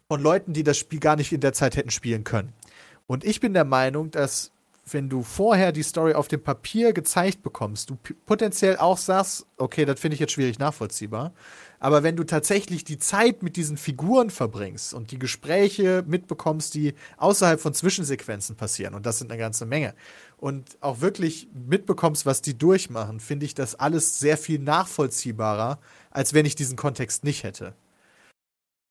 [0.08, 2.52] Von Leuten, die das Spiel gar nicht in der Zeit hätten spielen können.
[3.06, 4.52] Und ich bin der Meinung, dass
[4.90, 9.84] wenn du vorher die Story auf dem Papier gezeigt bekommst, du potenziell auch sagst, okay,
[9.84, 11.32] das finde ich jetzt schwierig nachvollziehbar.
[11.78, 16.94] Aber wenn du tatsächlich die Zeit mit diesen Figuren verbringst und die Gespräche mitbekommst, die
[17.18, 19.94] außerhalb von Zwischensequenzen passieren, und das sind eine ganze Menge,
[20.38, 25.78] und auch wirklich mitbekommst, was die durchmachen, finde ich das alles sehr viel nachvollziehbarer,
[26.10, 27.74] als wenn ich diesen Kontext nicht hätte.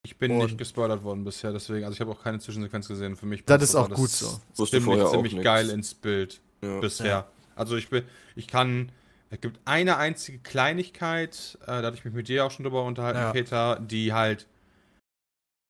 [0.04, 3.16] Ich bin Und- nicht gespoilert worden bisher, deswegen, also ich habe auch keine Zwischensequenz gesehen.
[3.16, 4.40] Für mich Das passt ist auch alles gut so.
[4.64, 6.78] Ziemlich, vorher auch ziemlich geil ins Bild Ja.
[6.78, 7.28] bisher.
[7.56, 8.04] Also ich bin,
[8.36, 8.92] ich kann,
[9.30, 12.84] es gibt eine einzige Kleinigkeit, äh, da hatte ich mich mit dir auch schon drüber
[12.84, 13.32] unterhalten, Ja.
[13.32, 14.46] Peter, die halt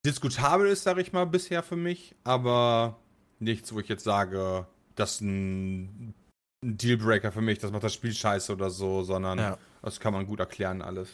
[0.04, 2.96] diskutabel ist, sag ich mal, bisher für mich, aber
[3.38, 6.14] nichts, wo ich jetzt sage, das ist ein,
[6.64, 9.58] ein Dealbreaker für mich, das macht das Spiel scheiße oder so, sondern Ja.
[9.82, 11.08] das kann man gut erklären alles.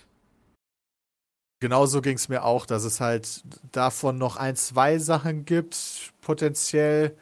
[1.60, 7.16] genauso ging es mir auch, dass es halt davon noch ein, zwei Sachen gibt, potenziell,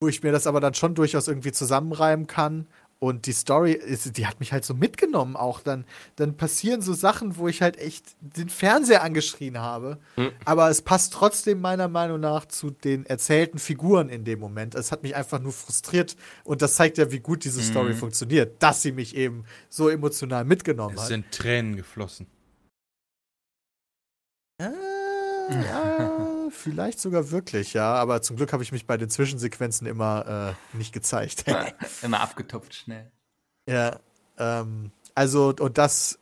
[0.00, 2.68] wo ich mir das aber dann schon durchaus irgendwie zusammenreimen kann.
[3.02, 5.60] Und die Story, ist, die hat mich halt so mitgenommen auch.
[5.60, 5.86] Dann,
[6.16, 9.98] dann passieren so Sachen, wo ich halt echt den Fernseher angeschrien habe.
[10.16, 10.32] Hm.
[10.44, 14.74] Aber es passt trotzdem meiner Meinung nach zu den erzählten Figuren in dem Moment.
[14.74, 16.14] Es hat mich einfach nur frustriert.
[16.44, 17.96] Und das zeigt ja, wie gut diese Story Mhm.
[17.96, 21.08] funktioniert, dass sie mich eben so emotional mitgenommen Es hat.
[21.08, 22.26] sind Tränen geflossen.
[24.58, 24.68] Äh,
[25.64, 27.94] ja, vielleicht sogar wirklich, ja.
[27.94, 31.44] Aber zum Glück habe ich mich bei den Zwischensequenzen immer äh, nicht gezeigt.
[32.02, 33.10] Immer abgetupft schnell.
[33.68, 33.98] ja,
[34.38, 36.18] ähm, also, und das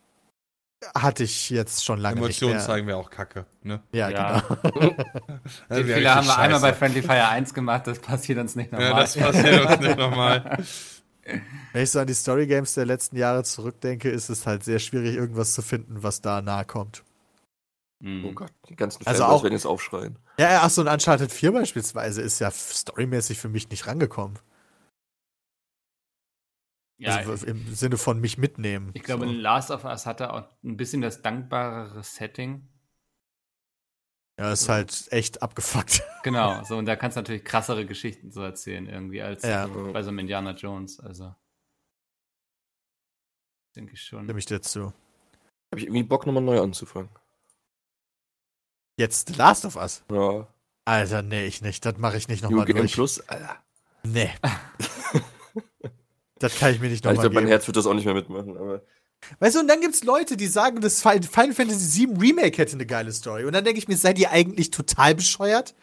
[0.95, 2.67] hatte ich jetzt schon lange Emotionen nicht mehr.
[2.75, 3.83] zeigen wir auch Kacke, ne?
[3.93, 4.41] Ja, Ja.
[4.41, 4.57] genau.
[5.71, 6.73] Den Fehler haben wir einmal bei.
[6.73, 8.91] Friendly Fire 1 gemacht, das passiert uns nicht nochmal.
[8.91, 10.59] Ja, das passiert uns nicht nochmal.
[11.73, 14.79] Wenn ich so an die Story Games der letzten Jahre zurückdenke, ist es halt sehr
[14.79, 17.03] schwierig, irgendwas zu finden, was da nahe kommt.
[18.01, 18.25] Mhm.
[18.27, 20.19] Oh Gott, die ganzen Also Fanboys auch- werden jetzt aufschreien.
[20.39, 24.39] Ja, ja, ach so, ein Uncharted 4 beispielsweise ist ja storymäßig für mich nicht rangekommen.
[27.01, 28.91] Ja, also im Sinne von mich mitnehmen.
[28.95, 29.33] ich glaube, so.
[29.33, 32.69] Last of Us hatte auch ein bisschen das dankbarere Setting.
[34.39, 36.03] Ja, ist halt echt abgefuckt.
[36.25, 39.67] Genau, so und da kannst du natürlich krassere Geschichten so erzählen irgendwie als Ja.
[39.67, 40.99] bei so einem Indiana Jones.
[41.01, 41.35] Also
[43.77, 44.25] denke ich schon.
[44.25, 44.87] Stimme ich dir zu.
[45.71, 47.09] Habe ich irgendwie Bock, nochmal neu anzufangen.
[48.99, 50.03] Jetzt The Last of Us.
[50.11, 50.49] Ja.
[50.85, 51.87] Alter, nee, ich nicht.
[51.87, 52.93] Das mache ich nicht nochmal durch.
[52.93, 53.57] Plus, Alter.
[54.03, 54.31] Nee.
[56.41, 57.53] das kann ich mir nicht ich nochmal glaube, mein geben.
[57.53, 58.83] Herz wird das auch nicht mehr mitmachen, aber.
[59.39, 62.75] Weißt du, und dann gibt's Leute, die sagen, das Final Final Fantasy VII Remake hätte
[62.75, 63.45] eine geile Story.
[63.45, 65.77] Und dann denke ich mir, seid ihr eigentlich total bescheuert?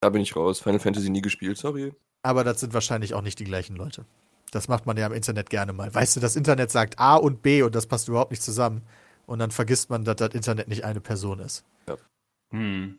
[0.00, 0.60] Da bin ich raus.
[0.60, 1.92] Final Fantasy nie gespielt, sorry.
[2.22, 4.04] Aber das sind wahrscheinlich auch nicht die gleichen Leute.
[4.52, 5.92] Das macht man ja im Internet gerne mal.
[5.92, 8.82] Weißt du, das Internet sagt A und B und das passt überhaupt nicht zusammen.
[9.26, 11.64] Und dann vergisst man, dass das Internet nicht eine Person ist.
[12.50, 12.98] Hm.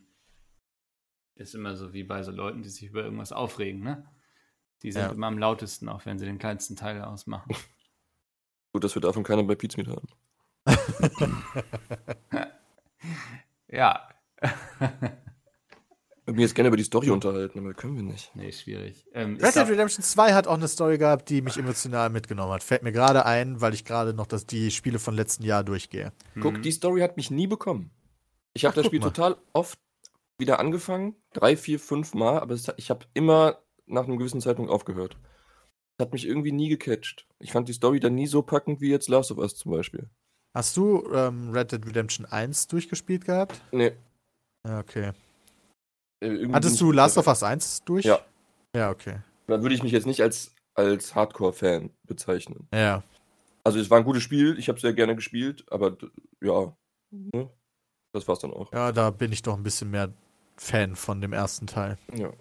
[1.36, 4.06] Ist immer so wie bei so Leuten, die sich über irgendwas aufregen, ne?
[4.84, 5.10] Die sind Ja.
[5.12, 7.50] immer am lautesten, auch wenn sie den kleinsten Teil ausmachen.
[8.74, 10.08] Gut, dass wir davon keiner bei Pizmeet haben.
[13.68, 14.08] ja.
[14.42, 18.36] Ich würde mich jetzt gerne über die Story unterhalten, aber können wir nicht.
[18.36, 19.08] nee, schwierig.
[19.14, 22.64] Ähm, Red Dead Redemption 2 hat auch eine Story gehabt, die mich emotional mitgenommen hat.
[22.64, 26.12] Fällt mir gerade ein, weil ich gerade noch das, die Spiele von letzten Jahr durchgehe.
[26.40, 26.62] Guck, Mhm.
[26.64, 27.92] die Story hat mich nie bekommen.
[28.58, 29.12] Ich habe das Spiel mal.
[29.12, 29.78] total oft
[30.40, 31.16] wieder angefangen.
[31.34, 35.16] Drei, vier, fünf Mal, aber es, ich habe immer nach einem gewissen Zeitpunkt aufgehört.
[35.98, 37.28] Das hat mich irgendwie nie gecatcht.
[37.38, 40.10] Ich fand die Story dann nie so packend wie jetzt Last of Us zum Beispiel.
[40.56, 43.62] Hast du ähm, Red Dead Redemption 1 durchgespielt gehabt?
[43.72, 43.92] Nee.
[44.64, 45.12] Okay.
[46.20, 48.06] äh, irgendwie Hattest du Last of Us 1 durch?
[48.06, 48.20] Ja.
[48.76, 49.20] Ja, okay.
[49.46, 52.68] Dann würde ich mich jetzt nicht als, als Hardcore-Fan bezeichnen.
[52.74, 53.04] Ja.
[53.64, 55.96] Also es war ein gutes Spiel, ich habe sehr gerne gespielt, aber
[56.42, 56.76] ja,
[57.12, 57.52] ne?
[58.14, 58.72] Das war's dann auch.
[58.74, 60.14] Ja, da bin ich doch ein bisschen mehr
[60.58, 61.98] Fan von dem ersten Teil.
[62.14, 62.32] Ja.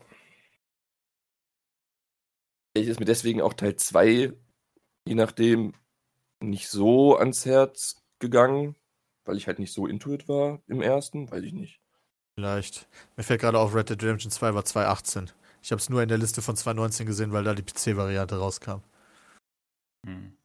[2.75, 4.33] Ich ist mir deswegen auch Teil 2,
[5.07, 5.75] je nachdem,
[6.41, 8.77] nicht so ans Herz gegangen,
[9.25, 11.81] weil ich halt nicht so intuit war im ersten, weiß ich nicht.
[12.35, 12.87] Vielleicht.
[13.17, 15.31] Mir fällt gerade auf, Red Dead Redemption 2 war 2018.
[15.63, 18.83] Ich habe es nur in der Liste von 2019 gesehen, weil da die PC-Variante rauskam.
[20.07, 20.37] Hm.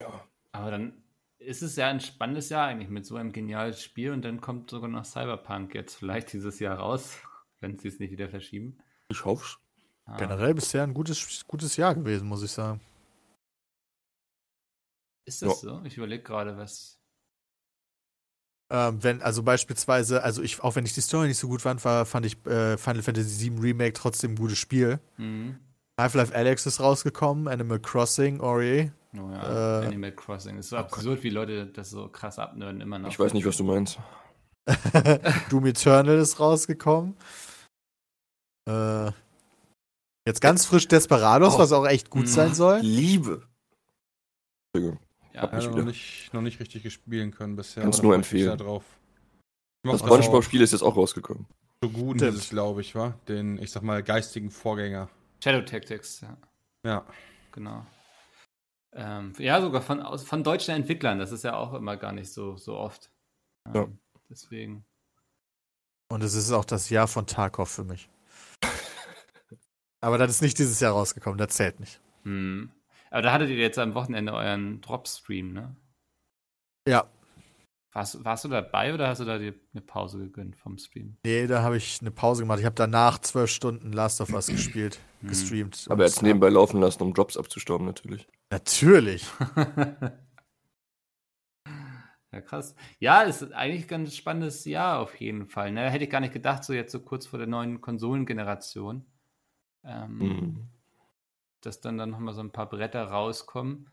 [0.00, 0.26] Ja.
[0.52, 1.02] Aber dann
[1.48, 4.70] ist es ja ein spannendes Jahr eigentlich mit so einem genialen Spiel und dann kommt
[4.70, 7.18] sogar noch Cyberpunk jetzt vielleicht dieses Jahr raus,
[7.60, 8.78] wenn sie es nicht wieder verschieben.
[9.08, 9.56] Ich hoffe
[10.08, 10.16] Ah.
[10.16, 12.80] Generell bisher ein gutes, gutes Jahr gewesen, muss ich sagen.
[15.26, 15.82] Ist das so?
[15.84, 16.98] Ich überlege gerade, was.
[18.70, 21.84] Ähm, wenn, also beispielsweise, also ich, auch wenn ich die Story nicht so gut fand,
[21.84, 24.98] war, fand ich äh, Final Fantasy VII Remake trotzdem ein gutes Spiel.
[25.18, 25.58] Mhm.
[25.98, 28.90] Half-Life Alex ist rausgekommen, Animal Crossing, Ori.
[29.14, 30.58] Oh ja, Äh, Animal Crossing.
[30.58, 33.08] Ist so oh absurd, wie Leute das so krass abnörden immer noch.
[33.08, 33.98] Ich weiß nicht, was du meinst.
[35.50, 37.16] Doom Eternal ist rausgekommen.
[38.68, 39.10] Äh,
[40.26, 41.58] Jetzt ganz frisch Desperados, Oh.
[41.58, 42.26] was auch echt gut Mhm.
[42.26, 42.80] sein soll.
[42.80, 43.46] Liebe.
[44.74, 45.00] Entschuldigung.
[45.32, 47.82] Ja, Hab Ja, ich noch nicht, noch nicht richtig gespielt können bisher.
[47.82, 48.44] Kannst nur empfehlen.
[48.48, 48.84] sehr Drauf.
[49.84, 51.46] Ich Das Spongebob-Spiel ist jetzt auch rausgekommen.
[51.82, 52.34] So gut Stimmt.
[52.34, 53.18] dieses, glaube ich, war.
[53.28, 55.08] Den, ich sag mal, geistigen Vorgänger.
[55.42, 56.36] Shadow Tactics, ja,
[56.84, 57.06] Ja.
[57.52, 57.86] genau.
[58.92, 61.18] Ähm, ja, sogar von, aus, von deutschen Entwicklern.
[61.18, 63.10] Das ist ja auch immer gar nicht so, so oft.
[63.66, 63.88] Ähm, Ja.
[64.30, 64.84] Deswegen.
[66.10, 68.08] Und es ist auch das Jahr von Tarkov für mich.
[70.00, 72.00] Aber das ist nicht dieses Jahr rausgekommen, das zählt nicht.
[72.24, 72.70] Hm.
[73.10, 75.76] Aber da hattet ihr jetzt am Wochenende euren Drop-Stream, ne?
[76.86, 77.06] Ja,
[77.92, 81.16] Warst, warst du dabei oder hast du da dir eine Pause gegönnt vom Stream?
[81.24, 82.58] nee, da habe ich eine Pause gemacht.
[82.60, 85.28] Ich habe danach zwölf Stunden Last of Us gespielt, Hm.
[85.30, 85.86] gestreamt.
[85.88, 88.28] Aber jetzt nebenbei laufen lassen, um Jobs abzustauben, natürlich.
[88.50, 89.26] Natürlich.
[92.32, 92.74] ja, krass.
[92.98, 95.72] Ja, ist eigentlich ein ganz spannendes Jahr auf jeden Fall.
[95.72, 95.90] Ne?
[95.90, 99.06] Hätte ich gar nicht gedacht, so jetzt so kurz vor der neuen Konsolengeneration.
[99.84, 100.68] Ähm, Mhm.
[101.62, 103.90] dass dann dann nochmal so ein paar Bretter rauskommen.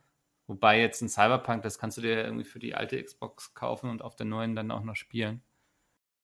[0.48, 4.02] Wobei jetzt ein Cyberpunk, das kannst du dir irgendwie für die alte Xbox kaufen und
[4.02, 5.42] auf der neuen dann auch noch spielen.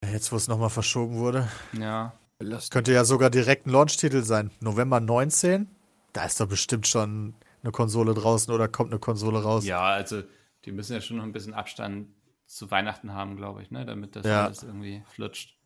[0.03, 1.47] Jetzt, wo es nochmal verschoben wurde.
[1.73, 2.13] Ja.
[2.37, 2.71] Belastend.
[2.71, 4.51] Könnte ja sogar direkt ein Launch-Titel sein.
[4.59, 5.69] November 19.
[6.13, 9.65] Da ist doch bestimmt schon eine Konsole draußen oder kommt eine Konsole raus.
[9.65, 10.23] Ja, also
[10.65, 12.09] die müssen ja schon noch ein bisschen Abstand
[12.47, 13.85] zu Weihnachten haben, glaube ich, ne?
[13.85, 14.45] damit das Ja.
[14.45, 15.57] alles irgendwie flutscht.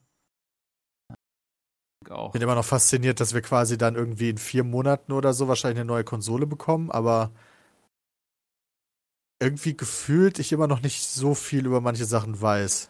[2.10, 2.34] Auch.
[2.34, 5.80] bin immer noch fasziniert, dass wir quasi dann irgendwie in vier Monaten oder so wahrscheinlich
[5.80, 7.32] eine neue Konsole bekommen, aber
[9.40, 12.90] irgendwie gefühlt ich immer noch nicht so viel über manche Sachen weiß.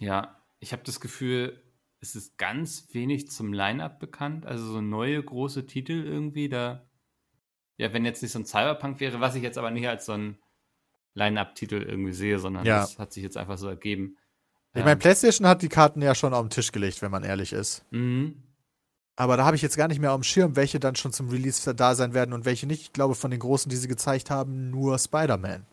[0.00, 1.62] Ja, ich habe das Gefühl,
[2.00, 4.46] es ist ganz wenig zum Line-Up bekannt.
[4.46, 6.48] Also so neue große Titel irgendwie.
[6.48, 6.86] Da,
[7.78, 10.12] ja, wenn jetzt nicht so ein Cyberpunk wäre, was ich jetzt aber nicht als so
[10.12, 10.38] ein
[11.14, 12.80] Line-Up-Titel irgendwie sehe, sondern Ja.
[12.80, 14.16] das hat sich jetzt einfach so ergeben.
[14.72, 17.24] Ich Ähm, meine, PlayStation hat die Karten ja schon auf den Tisch gelegt, wenn man
[17.24, 17.84] ehrlich ist.
[17.90, 18.42] mhm.
[19.16, 21.28] Aber da habe ich jetzt gar nicht mehr auf dem Schirm, welche dann schon zum
[21.28, 22.82] Release da sein werden und welche nicht.
[22.82, 25.64] Ich glaube, von den großen, die sie gezeigt haben, nur Spider-Man.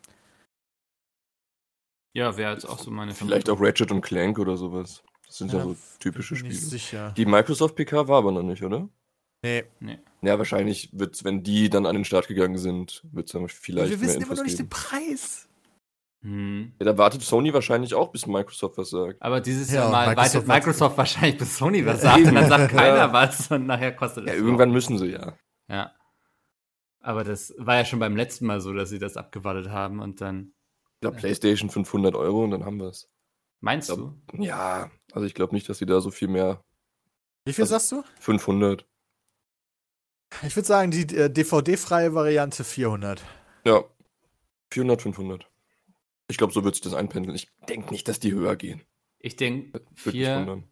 [2.14, 5.04] Ja, wäre jetzt auch so meine Vielleicht auch Ratchet und Clank oder sowas.
[5.26, 6.54] Das sind ja, Ja, so typische Spiele.
[6.54, 7.14] sicher.
[7.16, 8.90] Die Microsoft PK war aber noch nicht, oder?
[9.44, 9.64] Nee.
[10.22, 13.98] Ja, wahrscheinlich wird's, wenn die dann an den Start gegangen sind, wird's dann vielleicht wir
[13.98, 15.48] mehr wissen immer noch nicht den Preis.
[16.24, 16.74] Mhm.
[16.80, 19.22] Ja, da wartet Sony wahrscheinlich auch, bis Microsoft was sagt.
[19.22, 22.48] Aber dieses Ja, Jahr mal Microsoft macht's- Microsoft wahrscheinlich bis Sony was sagt und dann
[22.50, 25.34] sagt keiner was und nachher kostet es Ja, irgendwann müssen sie ja.
[25.68, 25.92] Ja.
[27.00, 30.22] Aber das war ja schon beim letzten Mal so, dass sie das abgewartet haben und
[30.22, 30.54] dann.
[30.96, 33.10] Ich glaube, PlayStation 500 Euro und dann haben wir es.
[33.60, 33.96] Meinst Ja.
[33.96, 34.14] du?
[34.38, 36.64] Ja, also ich glaube nicht, dass sie da so viel mehr.
[37.46, 38.04] Wie viel Also- sagst du?
[38.20, 38.86] 500.
[40.44, 43.24] Ich würde sagen, die äh, DVD-freie Variante 400.
[43.66, 43.84] Ja,
[44.72, 45.48] 400, 500.
[46.32, 47.36] Ich glaube, so wird sich das einpendeln.
[47.36, 48.82] Ich denke nicht, dass die höher gehen.
[49.20, 50.64] Ich denke Würde mich wundern.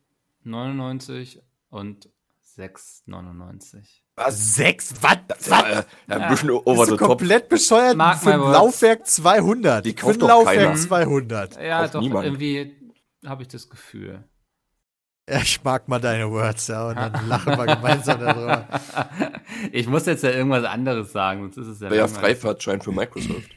[0.45, 2.09] 4,99 und
[2.57, 3.83] 6,99.
[4.15, 4.55] Was?
[4.55, 4.93] Sechs?
[5.01, 5.17] Was?
[5.27, 6.29] Das war äh, ein Ja.
[6.29, 7.07] bisschen over Bist the top.
[7.07, 7.95] komplett bescheuert?
[7.95, 8.39] Mark Für ein.
[8.39, 9.85] Laufwerk 200.
[9.85, 10.75] Die Für kauft ein doch Laufwerk keiner.
[10.75, 11.61] 200.
[11.61, 12.25] Ja, Kauft doch, niemand.
[12.25, 12.75] irgendwie
[13.25, 14.23] habe ich das Gefühl.
[15.29, 18.67] Ja, ich mag mal deine Words, ja, und dann lachen wir gemeinsam darüber.
[19.71, 21.89] ich muss jetzt ja irgendwas anderes sagen, sonst ist es ja.
[21.91, 22.07] Wäre ja.
[22.07, 23.51] Freifahrtschein für Microsoft.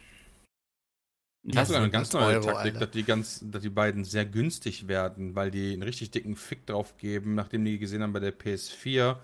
[1.45, 2.79] Das Das ist sogar eine ganz Euro, neue Taktik, Alter.
[2.81, 6.67] dass die, ganz, dass die beiden sehr günstig werden, weil die einen richtig dicken Fick
[6.67, 9.17] drauf geben, nachdem die gesehen haben bei der PS4,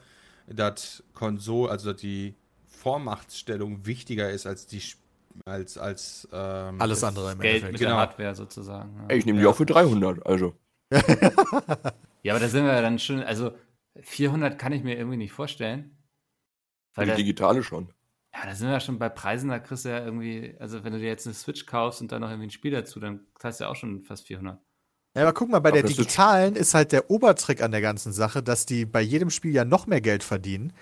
[0.48, 2.34] dass Konsole, also dass die
[2.66, 4.82] Vormachtstellung wichtiger ist als die
[5.44, 7.72] als als ähm, Alles andere im Geld Endeffekt.
[7.72, 7.90] mit Genau.
[7.92, 8.96] der Hardware sozusagen.
[8.96, 9.04] Ja.
[9.08, 9.50] Ey, ich nehme die Ja.
[9.50, 10.56] auch für 300, also.
[10.92, 13.52] ja, aber da sind wir ja dann schon, also
[14.00, 15.96] 400 kann ich mir irgendwie nicht vorstellen.
[16.94, 17.92] Weil die digitale schon.
[18.40, 20.92] Ja, da sind wir ja schon bei Preisen, da kriegst du ja irgendwie, also wenn
[20.92, 23.60] du dir jetzt eine Switch kaufst und dann noch irgendwie ein Spiel dazu, dann zahlst
[23.60, 24.58] du ja auch schon fast 400.
[25.16, 27.80] Ja, aber guck mal, bei der ist es- digitalen ist halt der Obertrick an der
[27.80, 30.72] ganzen Sache, dass die bei jedem Spiel ja noch mehr Geld verdienen,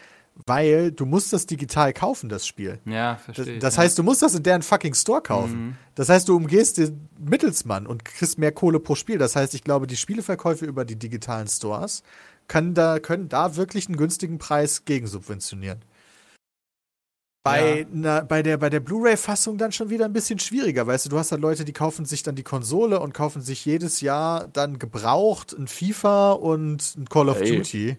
[0.45, 2.79] weil du musst das digital kaufen, das Spiel.
[2.85, 3.55] Ja, Das, verstehe.
[3.55, 3.83] ich, das ja.
[3.85, 5.69] heißt, du musst das in deren fucking Store kaufen.
[5.69, 5.77] Mhm.
[5.95, 9.17] Das heißt, du umgehst den Mittelsmann und kriegst mehr Kohle pro Spiel.
[9.17, 12.03] Das heißt, ich glaube, die Spieleverkäufe über die digitalen Stores
[12.49, 15.81] können da, können da wirklich einen günstigen Preis gegensubventionieren.
[17.47, 17.87] Bei, Ja.
[17.93, 21.19] na, bei der, bei der Blu-ray-Fassung dann schon wieder ein bisschen schwieriger, weißt du, du
[21.19, 24.79] hast da Leute, die kaufen sich dann die Konsole und kaufen sich jedes Jahr dann
[24.79, 27.57] gebraucht ein FIFA und ein Call of Hey.
[27.57, 27.97] Duty.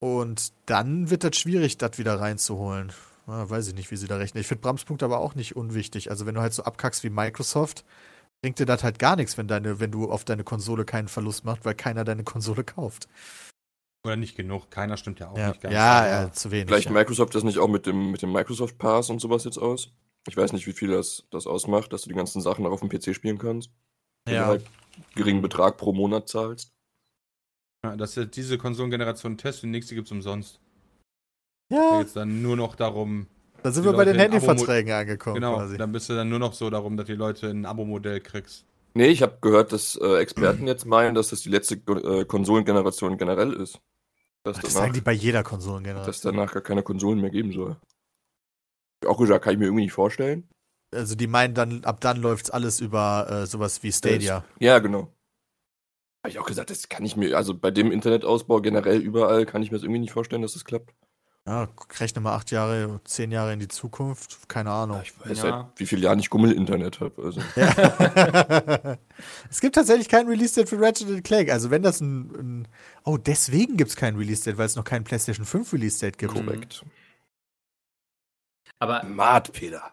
[0.00, 2.92] Und dann wird das schwierig, das wieder reinzuholen.
[3.26, 4.40] Ah, weiß ich nicht, wie sie da rechnen.
[4.42, 6.10] Ich finde Brams Punkt aber auch nicht unwichtig.
[6.10, 7.84] Also, wenn du halt so abkackst wie Microsoft,
[8.42, 11.44] bringt dir das halt gar nichts, wenn, deine, wenn du auf deine Konsole keinen Verlust
[11.46, 13.08] machst, weil keiner deine Konsole kauft.
[14.04, 15.74] Oder nicht genug, keiner stimmt ja auch Ja, nicht ganz.
[15.74, 16.66] ja, ja, zu wenig.
[16.66, 16.92] Vielleicht ja.
[16.92, 19.92] Microsoft das nicht auch mit dem, mit dem Microsoft Pass und sowas jetzt aus.
[20.28, 22.80] Ich weiß nicht, wie viel das, das ausmacht, dass du die ganzen Sachen auch auf
[22.80, 23.70] dem PC spielen kannst.
[24.26, 24.46] Wenn du ja.
[24.46, 24.64] halt
[25.14, 26.72] geringen Betrag pro Monat zahlst.
[27.84, 30.60] Ja, dass er diese Konsolengeneration testet, die nächste gibt's umsonst.
[31.70, 33.26] Da Ja, geht es dann nur noch darum,
[33.62, 35.78] da sind wir bei den Leute Handyverträgen angekommen genau, quasi.
[35.78, 38.66] dann bist du dann nur noch so darum, dass die Leute ein Abo-Modell kriegst.
[38.92, 43.16] Nee, ich habe gehört, dass äh, Experten jetzt meinen, dass das die letzte äh, Konsolengeneration
[43.16, 43.80] generell ist.
[44.44, 46.06] Dass Das danach, sagen die bei jeder Konsolengeneration.
[46.06, 47.76] dass danach gar keine Konsolen mehr geben soll.
[49.06, 50.48] Auch gesagt, kann ich mir irgendwie nicht vorstellen.
[50.94, 54.44] Also die meinen dann, ab dann läuft alles über äh, sowas wie Stadia.
[54.60, 55.12] Ja, genau.
[56.22, 59.62] Habe ich auch gesagt, das kann ich mir, also bei dem Internetausbau generell überall, kann
[59.62, 60.94] ich mir das irgendwie nicht vorstellen, dass das klappt.
[61.46, 61.68] Ja,
[62.00, 64.48] rechne mal acht Jahre, zehn Jahre in die Zukunft.
[64.48, 65.02] Keine Ahnung.
[65.02, 65.42] Ich weiß Ja.
[65.42, 67.22] seit wie vielen Jahren ich Gummel-Internet habe.
[67.22, 67.40] Also.
[69.50, 71.50] es gibt tatsächlich kein Release-Date für Ratchet Clank.
[71.50, 72.30] Also wenn das ein,
[72.62, 72.68] ein
[73.04, 76.34] Oh, deswegen gibt es kein Release-Date, weil es noch kein PlayStation 5 Release-Date gibt.
[76.34, 76.46] Mhm.
[76.46, 76.82] Korrekt.
[78.78, 79.92] Aber Mad, Peter.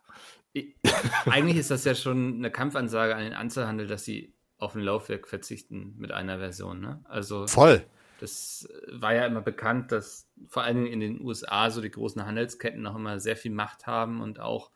[1.26, 5.28] eigentlich ist das ja schon eine Kampfansage an den Einzelhandel, dass sie auf ein Laufwerk
[5.28, 6.80] verzichten mit einer Version.
[6.80, 7.04] Ne?
[7.10, 7.84] Also Voll.
[8.22, 12.24] Das war ja immer bekannt, dass vor allen Dingen in den USA so die großen
[12.26, 14.70] Handelsketten noch immer sehr viel Macht haben und auch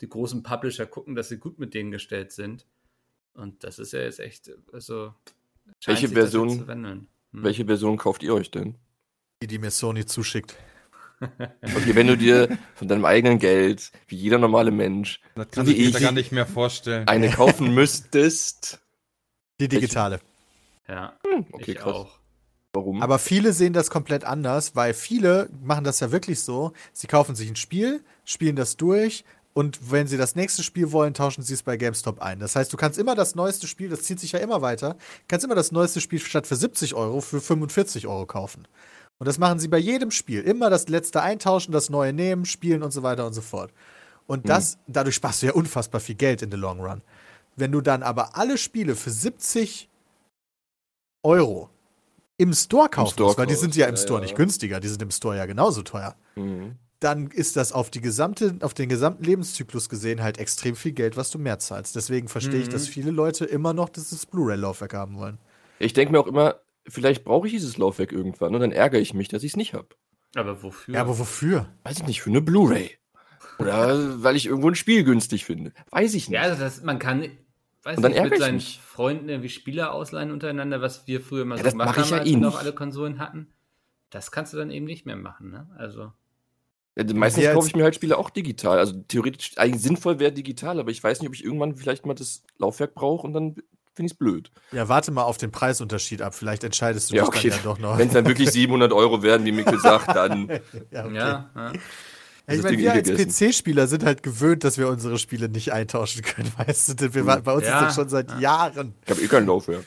[0.00, 2.66] die großen Publisher gucken, dass sie gut mit denen gestellt sind.
[3.34, 5.14] Und das ist ja jetzt echt, also
[5.86, 7.06] Welche Version- zu wandeln.
[7.32, 7.44] Hm.
[7.44, 8.74] Welche Version kauft ihr euch denn?
[9.42, 10.54] Die, die mir Sony zuschickt.
[11.62, 15.70] Okay, wenn du dir von deinem eigenen Geld, wie jeder normale Mensch, Das kann wie
[15.72, 17.06] ich mir ich- gar nicht mehr vorstellen.
[17.06, 18.80] eine kaufen müsstest.
[19.60, 20.18] Die digitale.
[20.88, 21.16] Ja,
[21.52, 21.94] Okay, ich krass.
[21.94, 22.18] auch.
[22.74, 23.02] Warum?
[23.02, 26.72] Aber viele sehen das komplett anders, weil viele machen das ja wirklich so.
[26.92, 31.12] Sie kaufen sich ein Spiel, spielen das durch und wenn sie das nächste Spiel wollen,
[31.12, 32.38] tauschen sie es bei GameStop ein.
[32.38, 34.96] Das heißt, du kannst immer das neueste Spiel, das zieht sich ja immer weiter,
[35.28, 38.66] kannst immer das neueste Spiel statt für 70 Euro für 45 Euro kaufen.
[39.18, 40.40] Und das machen sie bei jedem Spiel.
[40.40, 43.72] Immer das letzte eintauschen, das neue nehmen, spielen und so weiter und so fort.
[44.26, 47.02] Und das, dadurch sparst du ja unfassbar viel Geld in the long run.
[47.54, 49.90] Wenn du dann aber alle Spiele für 70
[51.22, 51.68] Euro
[52.42, 54.24] im Store kaufen Store musst, weil die sind ja im ja, Store ja.
[54.24, 56.76] nicht günstiger, die sind im Store ja genauso teuer, Mhm.
[57.00, 61.16] dann ist das auf die gesamte, auf den gesamten Lebenszyklus gesehen halt extrem viel Geld,
[61.16, 61.96] was du mehr zahlst.
[61.96, 62.72] Deswegen verstehe ich, Mhm.
[62.72, 65.38] dass viele Leute immer noch dieses Blu-ray-Laufwerk haben wollen.
[65.78, 66.56] Ich denke mir auch immer,
[66.88, 69.74] vielleicht brauche ich dieses Laufwerk irgendwann und dann ärgere ich mich, dass ich es nicht
[69.74, 69.88] habe.
[70.34, 70.94] Aber wofür?
[70.94, 71.66] Ja, aber wofür?
[71.84, 72.96] Weiß ich nicht, für eine Blu-ray.
[73.58, 75.72] Oder weil ich irgendwo ein Spiel günstig finde.
[75.90, 76.36] Weiß ich nicht.
[76.36, 77.24] Ja, also das, man kann,
[77.84, 78.80] weiß Und dann nicht, mit seinen mich.
[78.80, 82.06] Freunden irgendwie Spiele ausleihen untereinander, was wir früher mal Ja, so das gemacht mache ich
[82.06, 82.58] haben, ja als eh wir noch nicht.
[82.58, 83.52] alle Konsolen hatten.
[84.10, 85.68] Das kannst du dann eben nicht mehr machen, ne?
[85.78, 86.12] Also,
[86.96, 88.78] Ja, Meistens kaufe ich mir halt Spiele auch digital.
[88.78, 92.14] Also theoretisch, eigentlich sinnvoll wäre digital, aber ich weiß nicht, ob ich irgendwann vielleicht mal
[92.14, 93.54] das Laufwerk brauche und dann
[93.94, 94.50] finde ich es blöd.
[94.72, 96.34] Ja, warte mal auf den Preisunterschied ab.
[96.34, 97.48] Vielleicht entscheidest du Ja, dich okay.
[97.48, 97.98] dann ja doch noch.
[97.98, 100.48] Wenn es dann wirklich 700 Euro werden, wie Mikkel sagt, dann.
[100.90, 101.14] ja, okay.
[101.14, 101.72] ja, ja.
[102.48, 103.08] Ja, ich meine, wir als.
[103.08, 107.14] PC-Spieler sind halt gewöhnt, dass wir unsere Spiele nicht eintauschen können, weißt du?
[107.14, 108.38] Wir, bei uns Ja, ist das schon seit ja.
[108.40, 108.94] Jahren.
[109.04, 109.84] Ich habe eh kein Laufwerk.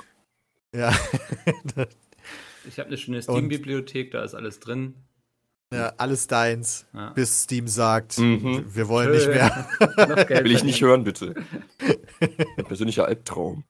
[0.76, 0.94] Ja.
[2.68, 4.96] Ich habe eine schöne Steam-Bibliothek, da ist alles drin.
[5.72, 7.12] ja, alles deins, Ja.
[7.12, 8.66] bis Steam sagt, Mhm.
[8.74, 9.34] wir wollen nicht Schön.
[9.36, 9.68] mehr.
[9.98, 11.36] Noch Geld Will ich nicht hören, bitte.
[12.58, 13.64] Mein persönlicher Albtraum.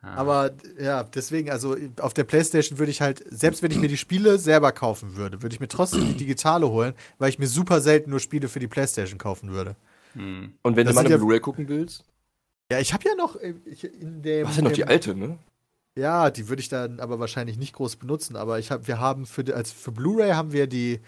[0.00, 3.96] Aber ja, deswegen, also auf der Playstation würde ich halt, selbst wenn ich mir die
[3.96, 7.80] Spiele selber kaufen würde, würde ich mir trotzdem die digitale holen, weil ich mir super
[7.80, 9.74] selten nur Spiele für die Playstation kaufen würde.
[10.14, 10.54] Hm.
[10.62, 12.04] Und wenn Das du mal eine ja- Blu-ray gucken willst,
[12.70, 14.42] Ja, ich habe ja noch äh, ich, in dem.
[14.42, 15.38] du hast ja noch die alte, ne?
[15.96, 18.36] Ja, die würde ich dann aber wahrscheinlich nicht groß benutzen.
[18.36, 21.00] Aber ich hab, wir haben für, die- als für Blu-ray haben wir die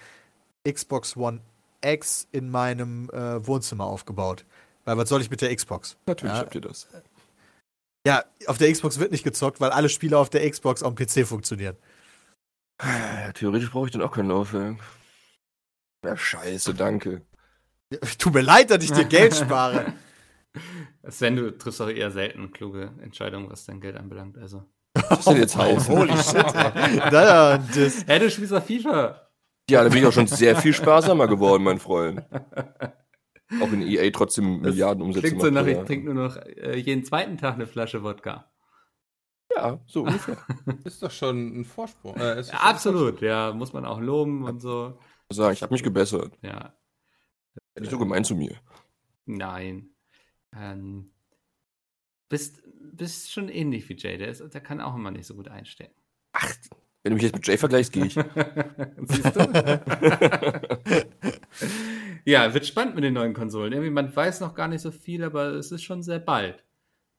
[0.68, 1.40] Xbox One
[1.84, 4.44] X in meinem äh, Wohnzimmer aufgebaut.
[4.84, 5.96] Weil was soll ich mit der Xbox?
[6.06, 6.40] Natürlich Ja.
[6.40, 6.88] habt ihr das.
[8.06, 11.06] Ja, auf der Xbox wird nicht gezockt, weil alle Spiele auf der Xbox auf dem
[11.06, 11.76] PC funktionieren.
[12.82, 14.78] Ja, theoretisch brauche ich dann auch kein Laufwerk.
[16.04, 17.22] Ja, scheiße, danke.
[18.18, 19.92] Tut mir leid, dass ich dir Geld spare.
[21.08, 24.38] Sven, du triffst auch eher selten kluge Entscheidungen, was dein Geld anbelangt.
[24.38, 24.64] Also.
[25.08, 25.94] Was soll jetzt heißen?
[25.94, 26.54] Holy shit.
[26.54, 29.28] naja, das, Hey, du spielst doch FIFA.
[29.70, 32.24] Ja, da bin ich auch schon sehr viel sparsamer geworden, mein Freund.
[33.60, 36.76] Auch in EA trotzdem Das Milliarden Umsätze Klingt so nach, ich trinke nur noch äh,
[36.78, 38.50] jeden zweiten Tag eine Flasche Wodka.
[39.56, 40.36] Ja, so ungefähr.
[40.84, 42.16] Ist doch schon ein Vorsprung.
[42.16, 44.98] Äh, ist Ja, absolut, ja, muss man auch loben und so.
[45.32, 46.38] Sagen, ich habe mich gebessert.
[46.42, 46.74] Ja,
[47.78, 48.56] Nicht so gemein zu mir.
[49.26, 49.90] nein.
[50.52, 51.10] Ähm,
[52.28, 55.48] bist, bist schon ähnlich wie Jay, der, ist, der kann auch immer nicht so gut
[55.48, 55.92] einstellen.
[56.32, 56.52] Ach,
[57.02, 58.14] wenn du mich jetzt mit Jay vergleichst, gehe ich.
[59.04, 60.60] Siehst du?
[62.24, 63.72] ja, wird spannend mit den neuen Konsolen.
[63.72, 66.62] Irgendwie, man weiß noch gar nicht so viel, aber es ist schon sehr bald.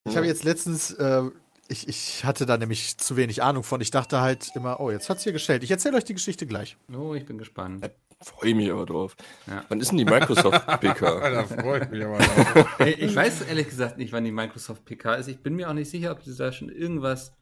[0.08, 1.24] ich habe jetzt letztens, äh,
[1.68, 3.82] ich, ich hatte da nämlich zu wenig Ahnung von.
[3.82, 5.64] Ich dachte halt immer, oh, jetzt hat's hier gestellt.
[5.64, 6.78] Ich erzähle euch die Geschichte gleich.
[6.94, 7.90] Oh, ich bin gespannt.
[8.24, 9.16] Freue mich aber drauf.
[9.48, 9.66] Ja.
[9.70, 11.32] Wann ist denn die Microsoft-PK?
[11.32, 12.80] Da freue ich mich aber drauf.
[12.86, 15.28] Ich weiß ehrlich gesagt nicht, wann die Microsoft PK ist.
[15.28, 17.34] Ich bin mir auch nicht sicher, ob sie da schon irgendwas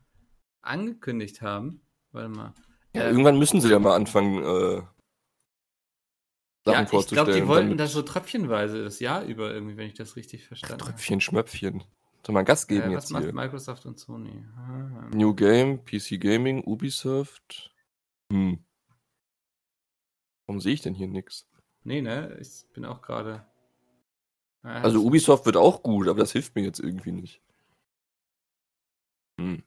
[0.62, 1.82] angekündigt haben.
[2.12, 2.54] Warte mal.
[2.94, 4.82] ja, Äh, irgendwann müssen sie ja mal anfangen, äh,
[6.66, 7.26] Sachen Ja, ich vorzustellen.
[7.26, 10.46] glaube, die wollten damit- das so tröpfchenweise das Jahr über irgendwie, wenn ich das richtig
[10.48, 10.92] verstanden habe.
[10.92, 11.84] Tröpfchen, Schmöpfchen.
[12.26, 13.34] Soll mal Gas geben Äh, was jetzt macht hier?
[13.34, 14.44] Microsoft und Sony?
[14.58, 15.10] Ah.
[15.14, 17.74] New Game, PC Gaming, Ubisoft.
[18.32, 18.64] Hm.
[20.48, 21.48] Warum sehe ich denn hier nichts?
[21.84, 22.38] Nee, ne?
[22.42, 23.46] Ich bin auch gerade.
[24.64, 27.42] Ah, Also Ubisoft wird auch gut, aber das hilft mir jetzt irgendwie nicht.
[29.40, 29.64] Hm.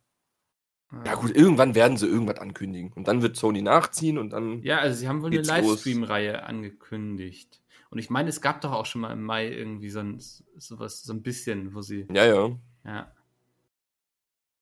[1.05, 2.93] Ja gut, irgendwann werden sie irgendwas ankündigen.
[2.93, 4.63] Und dann wird Sony nachziehen und dann.
[4.63, 5.41] Ja, also sie haben wohl eine.
[5.41, 7.61] Livestream-Reihe angekündigt.
[7.91, 10.19] Und ich meine, es gab doch auch schon mal im Mai irgendwie so ein,
[10.57, 12.07] sowas, so ein bisschen, wo sie.
[12.13, 12.49] Ja, ja.
[12.49, 13.13] Bin Ja.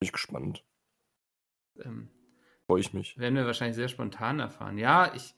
[0.01, 0.65] ich gespannt.
[1.83, 2.09] Ähm,
[2.67, 3.19] Freue ich mich.
[3.19, 4.79] werden wir wahrscheinlich sehr spontan erfahren.
[4.79, 5.35] Ja, ich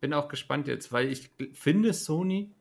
[0.00, 2.54] bin auch gespannt jetzt, weil ich finde, Sony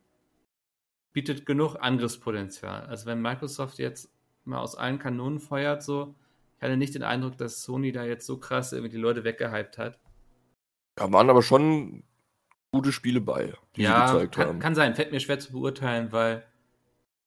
[1.13, 2.86] bietet genug Angriffspotenzial.
[2.88, 4.11] Also wenn Microsoft jetzt
[4.45, 6.15] mal aus allen Kanonen feuert, so,
[6.58, 9.78] ich hatte nicht den Eindruck, dass Sony da jetzt so krass irgendwie die Leute weggehypt
[9.78, 9.99] hat.
[10.95, 12.03] Da waren aber schon
[12.72, 14.60] gute Spiele bei, die sie ja, gezeigt kann, haben.
[14.60, 16.43] kann sein, fällt mir schwer zu beurteilen, weil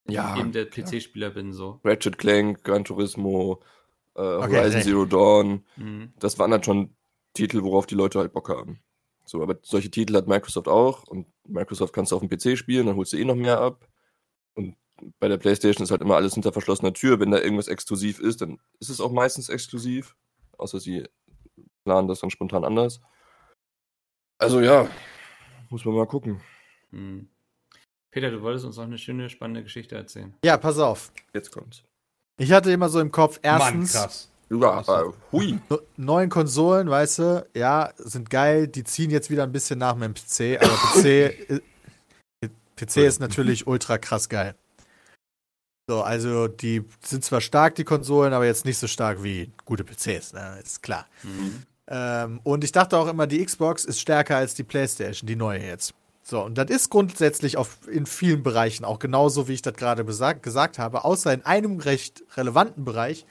[0.08, 1.80] Ja, ich eben der PC-Spieler bin so.
[1.84, 3.62] Ratchet Clank, Gran Turismo,
[4.16, 4.82] äh, Horizon nee.
[4.82, 5.64] Zero Dawn.
[5.76, 6.12] Mhm.
[6.18, 6.96] Das waren dann schon
[7.32, 8.80] Titel, worauf die Leute halt Bock haben.
[9.24, 12.86] So, aber solche Titel hat Microsoft auch und Microsoft kannst du auf dem PC spielen,
[12.86, 13.88] dann holst du eh noch mehr ab.
[14.54, 14.74] Und
[15.18, 17.20] bei der PlayStation ist halt immer alles hinter verschlossener Tür.
[17.20, 20.16] Wenn da irgendwas exklusiv ist, dann ist es auch meistens exklusiv.
[20.58, 21.04] Außer sie
[21.84, 23.00] planen das dann spontan anders.
[24.38, 24.88] Also ja,
[25.68, 26.40] muss man mal gucken.
[26.90, 27.28] Mhm.
[28.10, 30.34] Peter, du wolltest uns noch eine schöne, spannende Geschichte erzählen.
[30.44, 31.12] Ja, pass auf.
[31.32, 31.84] Jetzt kommt's.
[32.38, 34.30] Ich hatte immer so im Kopf, Mann, erstens, krass.
[34.50, 34.92] Ja, Ach so.
[34.92, 35.60] aber hui.
[35.96, 40.08] neuen Konsolen, weißt du, ja, sind geil, die ziehen jetzt wieder ein bisschen nach mit
[40.08, 41.04] dem PC, aber PC,
[41.48, 41.60] äh,
[42.76, 44.56] PC ist natürlich ultra krass geil.
[45.90, 49.82] So, also die sind zwar stark, die Konsolen, aber jetzt nicht so stark wie gute
[49.82, 50.56] PCs, ne?
[50.62, 51.04] ist klar.
[51.24, 51.64] Mhm.
[51.88, 55.60] Ähm, und ich dachte auch immer, die Xbox ist stärker als die PlayStation, die neue
[55.60, 55.92] jetzt.
[56.22, 60.04] So, und das ist grundsätzlich auf, in vielen Bereichen auch genauso, wie ich das gerade
[60.04, 63.26] gesagt habe, außer in einem recht relevanten Bereich,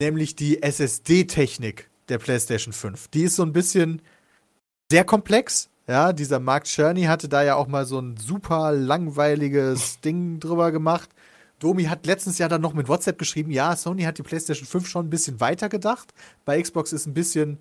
[0.00, 3.08] nämlich die SSD-Technik der PlayStation 5.
[3.08, 4.02] Die ist so ein bisschen
[4.88, 5.68] sehr komplex.
[5.88, 10.70] Ja, dieser Mark Cherney hatte da ja auch mal so ein super langweiliges Ding drüber
[10.70, 11.10] gemacht.
[11.62, 14.88] Domi hat letztens ja dann noch mit WhatsApp geschrieben, ja, Sony hat die PlayStation 5
[14.88, 16.12] schon ein bisschen weiter gedacht.
[16.44, 17.58] Bei Xbox ist ein bisschen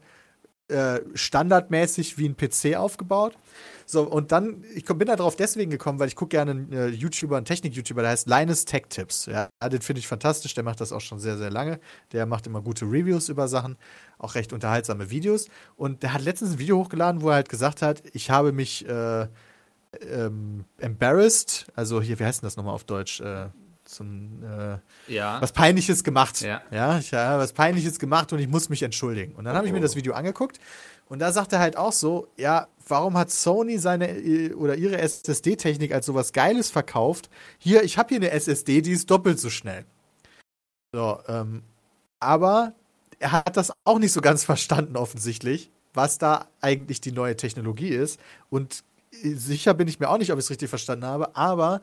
[0.69, 3.37] äh, standardmäßig wie ein PC aufgebaut.
[3.85, 6.87] So, und dann, ich bin da drauf deswegen gekommen, weil ich gucke gerne einen äh,
[6.87, 9.25] YouTuber, einen Technik-YouTuber, der heißt Linus Tech Tips.
[9.25, 11.79] Ja, den finde ich fantastisch, der macht das auch schon sehr, sehr lange.
[12.13, 13.75] Der macht immer gute Reviews über Sachen,
[14.17, 15.47] auch recht unterhaltsame Videos.
[15.75, 18.87] Und der hat letztens ein Video hochgeladen, wo er halt gesagt hat, ich habe mich
[18.87, 19.27] äh,
[20.09, 23.19] ähm, embarrassed, also hier, wie heißt denn das nochmal auf Deutsch?
[23.19, 23.49] Äh,
[23.95, 24.43] so ein,
[25.07, 25.41] äh, Ja.
[25.41, 26.41] was Peinliches gemacht.
[26.41, 26.61] Ja.
[26.71, 29.33] ja, ich habe was Peinliches gemacht und ich muss mich entschuldigen.
[29.35, 30.59] Und dann habe ich mir das Video angeguckt
[31.09, 34.97] und da sagt er halt auch so, ja, warum hat Sony seine äh, oder ihre
[34.99, 37.29] SSD-Technik als sowas Geiles verkauft?
[37.57, 39.85] Hier, ich habe hier eine SSD, die ist doppelt so schnell.
[40.93, 41.63] So, ähm,
[42.19, 42.73] aber
[43.19, 47.89] er hat das auch nicht so ganz verstanden offensichtlich, was da eigentlich die neue Technologie
[47.89, 48.19] ist.
[48.49, 48.83] Und
[49.21, 51.81] äh, sicher bin ich mir auch nicht, ob ich es richtig verstanden habe, aber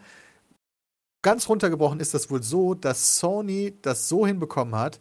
[1.29, 4.99] ganz runtergebrochen ist das wohl so, dass Sony das so hinbekommen hat,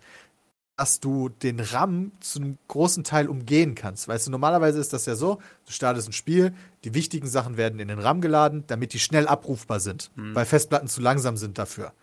[0.76, 4.10] dass du den RAM zu einem großen Teil umgehen kannst.
[4.10, 6.54] Weißt du, normalerweise ist das ja so, du startest ein Spiel,
[6.84, 10.36] die wichtigen Sachen werden in den RAM geladen, damit die schnell abrufbar sind, Mhm.
[10.36, 11.94] weil Festplatten zu langsam sind dafür.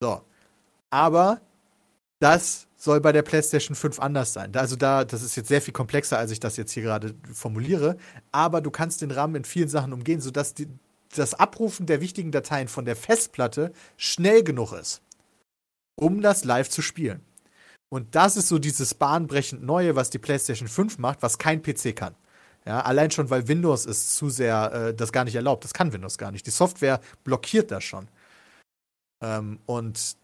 [0.00, 0.22] So.
[0.90, 1.40] Aber
[2.20, 4.54] das soll bei der PlayStation 5 anders sein.
[4.54, 7.96] Also da, das ist jetzt sehr viel komplexer, als ich das jetzt hier gerade formuliere.
[8.30, 10.68] Aber du kannst den RAM in vielen Sachen umgehen, sodass die,
[11.18, 15.02] das Abrufen der wichtigen Dateien von der Festplatte schnell genug ist,
[15.96, 17.22] um das live zu spielen.
[17.90, 21.94] Und das ist so dieses bahnbrechend Neue, was die PlayStation 5 macht, was kein PC
[21.94, 22.14] kann.
[22.66, 25.64] Ja, allein schon, weil Windows ist zu sehr äh, das gar nicht erlaubt.
[25.64, 26.46] Das kann Windows gar nicht.
[26.46, 28.08] Die Software blockiert das schon.
[29.22, 30.16] Ähm, und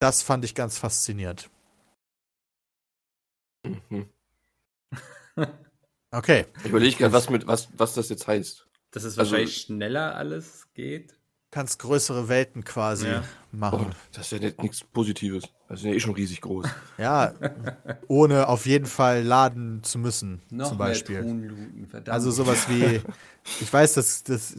[0.00, 1.50] das fand ich ganz faszinierend.
[3.64, 4.08] Mhm.
[6.10, 6.46] Okay.
[6.60, 8.66] Ich überlege gerade, was, mit- was, was das jetzt heißt.
[8.92, 11.14] Dass es Also- wahrscheinlich schneller alles geht.
[11.50, 13.20] Kannst größere Welten quasi Ja.
[13.52, 13.94] Oh, machen.
[14.12, 15.44] das ist ja nicht- nichts Positives.
[15.68, 16.66] Das ist ja eh schon riesig groß.
[16.98, 17.34] Ja,
[18.08, 21.16] ohne auf jeden Fall laden zu müssen, Noch zum Beispiel.
[21.16, 22.08] mehr Tonluten, verdammt.
[22.14, 23.02] Also sowas wie,
[23.60, 24.56] ich weiß, dass das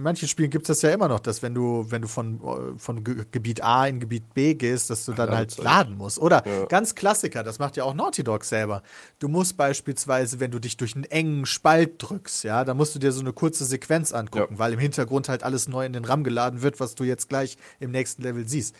[0.00, 2.40] in manchen Spielen gibt es das ja immer noch, dass wenn du, wenn du von,
[2.42, 6.18] äh, von Ge Gebiet A in Gebiet B gehst, dass du dann halt laden musst.
[6.18, 6.64] Oder Ja.
[6.64, 8.82] ganz Klassiker, das macht ja auch Naughty Dog selber.
[9.18, 12.98] Du musst beispielsweise, wenn du dich durch einen engen Spalt drückst, ja, dann musst du
[12.98, 14.58] dir so eine kurze Sequenz angucken, Ja.
[14.58, 17.58] weil im Hintergrund halt alles neu in den RAM geladen wird, was du jetzt gleich
[17.78, 18.74] im nächsten Level siehst.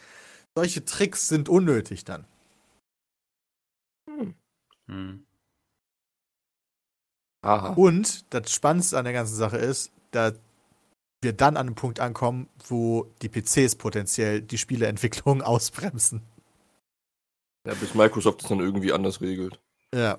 [0.54, 2.24] Solche Tricks sind unnötig dann.
[4.88, 5.26] Hm.
[7.42, 7.74] Aha.
[7.74, 10.32] Und das Spannendste an der ganzen Sache ist, da
[11.22, 16.22] wir dann an einem Punkt ankommen, wo die PCs potenziell die Spieleentwicklung ausbremsen.
[17.66, 19.60] Ja, bis Microsoft es dann irgendwie anders regelt.
[19.94, 20.18] Ja.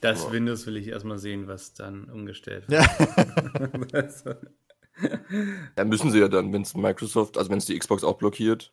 [0.00, 0.32] Das Ja.
[0.32, 2.82] Windows will ich erstmal sehen, was dann umgestellt Ja.
[2.98, 3.92] wird.
[3.94, 4.34] Also,
[5.76, 8.72] Ja, müssen sie ja dann, wenn es Microsoft, also wenn es die Xbox auch blockiert,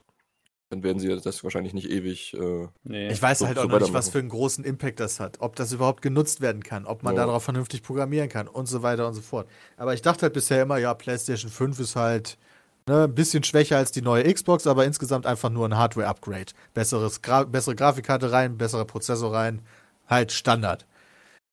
[0.74, 2.34] dann werden sie das wahrscheinlich nicht ewig.
[2.34, 3.10] Äh, nee.
[3.12, 5.38] Ich weiß So- halt so auch noch nicht, was für einen großen Impact das hat.
[5.40, 7.26] Ob das überhaupt genutzt werden kann, ob man Ja.
[7.26, 9.48] darauf vernünftig programmieren kann und so weiter und so fort.
[9.78, 12.38] Aber ich dachte halt bisher immer, ja, PlayStation 5 ist halt
[12.86, 16.52] ne, ein bisschen schwächer als die neue Xbox, aber insgesamt einfach nur ein Hardware-Upgrade.
[16.74, 19.62] Besseres Gra bessere Grafikkarte rein, besserer Prozessor rein,
[20.08, 20.86] halt Standard.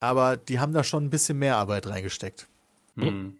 [0.01, 2.49] Aber die haben da schon ein bisschen mehr Arbeit reingesteckt.
[2.97, 3.37] Hm.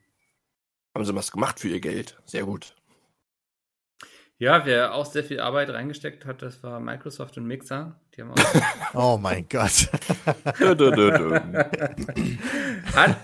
[0.95, 2.17] haben sie was gemacht für ihr Geld.
[2.27, 2.77] Sehr gut.
[4.41, 8.01] Ja, wer auch sehr viel Arbeit reingesteckt hat, das war Microsoft und Mixer.
[8.17, 9.91] Die haben auch Oh mein Gott.
[12.95, 13.19] Hat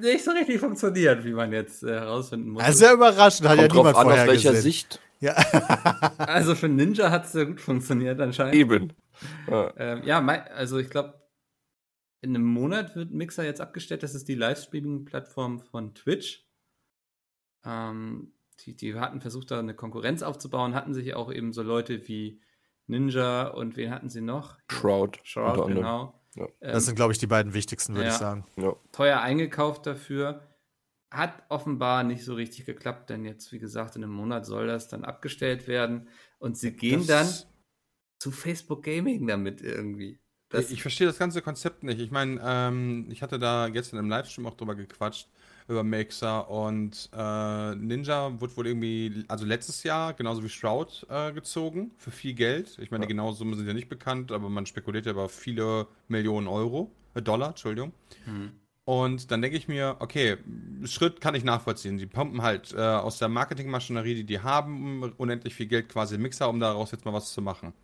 [0.00, 2.64] nicht so richtig funktioniert, wie man jetzt äh, herausfinden muss.
[2.64, 4.62] Also sehr überraschend, hat ja Kommt drauf niemand an, aus vorher welcher gesehen.
[4.62, 5.00] Sicht.
[5.20, 5.36] Ja.
[6.18, 8.56] Also für Ninja hat es sehr gut funktioniert anscheinend.
[8.56, 8.92] Eben.
[9.48, 9.72] Ja.
[9.76, 11.22] Ähm, ja, also ich glaube,
[12.20, 14.02] in einem Monat wird Mixer jetzt abgestellt.
[14.02, 16.44] Das ist die Livestreaming-Plattform von Twitch.
[17.64, 22.08] Ähm, die, die hatten versucht, da eine Konkurrenz aufzubauen, hatten sich auch eben so Leute
[22.08, 22.40] wie
[22.86, 24.56] Ninja und wen hatten sie noch?
[24.70, 25.20] Shroud.
[25.22, 26.20] Shroud, genau.
[26.36, 26.44] Ja.
[26.60, 28.12] Ähm, Das sind, glaube ich, die beiden wichtigsten, würde Ja.
[28.12, 28.44] ich sagen.
[28.56, 28.74] Ja.
[28.92, 30.42] teuer eingekauft dafür.
[31.10, 34.88] Hat offenbar nicht so richtig geklappt, denn jetzt, wie gesagt, in einem Monat soll das
[34.88, 36.08] dann abgestellt werden.
[36.38, 37.46] Und sie gehen dann Das-
[38.18, 40.18] zu Facebook Gaming damit irgendwie.
[40.50, 42.00] Das, ich verstehe das ganze Konzept nicht.
[42.00, 45.28] Ich meine, ähm, ich hatte da gestern im Livestream auch drüber gequatscht,
[45.68, 51.32] über Mixer und äh, Ninja wurde wohl irgendwie, also letztes Jahr, genauso wie Shroud, äh,
[51.32, 52.78] gezogen, für viel Geld.
[52.80, 55.86] Ich meine, die genauen Summen sind ja nicht bekannt, aber man spekuliert ja über viele
[56.08, 57.92] Millionen Euro, äh, Dollar, Entschuldigung.
[58.24, 58.52] Hm.
[58.84, 60.38] Und dann denke ich mir, okay,
[60.84, 61.98] Schritt kann ich nachvollziehen.
[61.98, 66.48] Die pumpen halt äh, aus der Marketingmaschinerie, die die haben, unendlich viel Geld quasi Mixer,
[66.48, 67.74] um daraus jetzt mal was zu machen.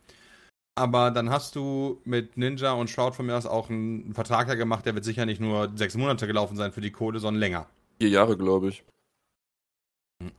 [0.73, 4.55] Aber dann hast du mit Ninja und Shroud von mir aus auch einen Vertrag ja
[4.55, 7.67] gemacht, der wird sicher nicht nur sechs Monate gelaufen sein für die Kohle, sondern länger.
[7.99, 8.83] Vier Jahre, glaube ich.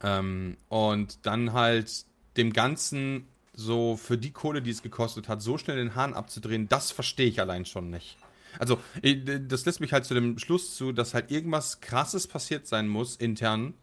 [0.02, 5.58] Ähm, und dann halt dem Ganzen so für die Kohle, die es gekostet hat, so
[5.58, 8.18] schnell den Hahn abzudrehen, das verstehe ich allein schon nicht.
[8.58, 12.66] Also, eh, das lässt mich halt zu dem Schluss zu, dass halt irgendwas krasses passiert
[12.66, 13.74] sein muss, intern,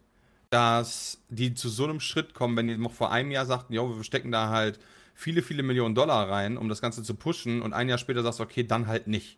[0.50, 3.96] dass die zu so einem Schritt kommen, wenn die noch vor einem Jahr sagten, jo,
[3.96, 4.80] wir stecken da halt
[5.16, 8.40] viele, viele Millionen Dollar rein, um das Ganze zu pushen, und ein Jahr später sagst
[8.40, 9.38] du, okay, dann halt nicht.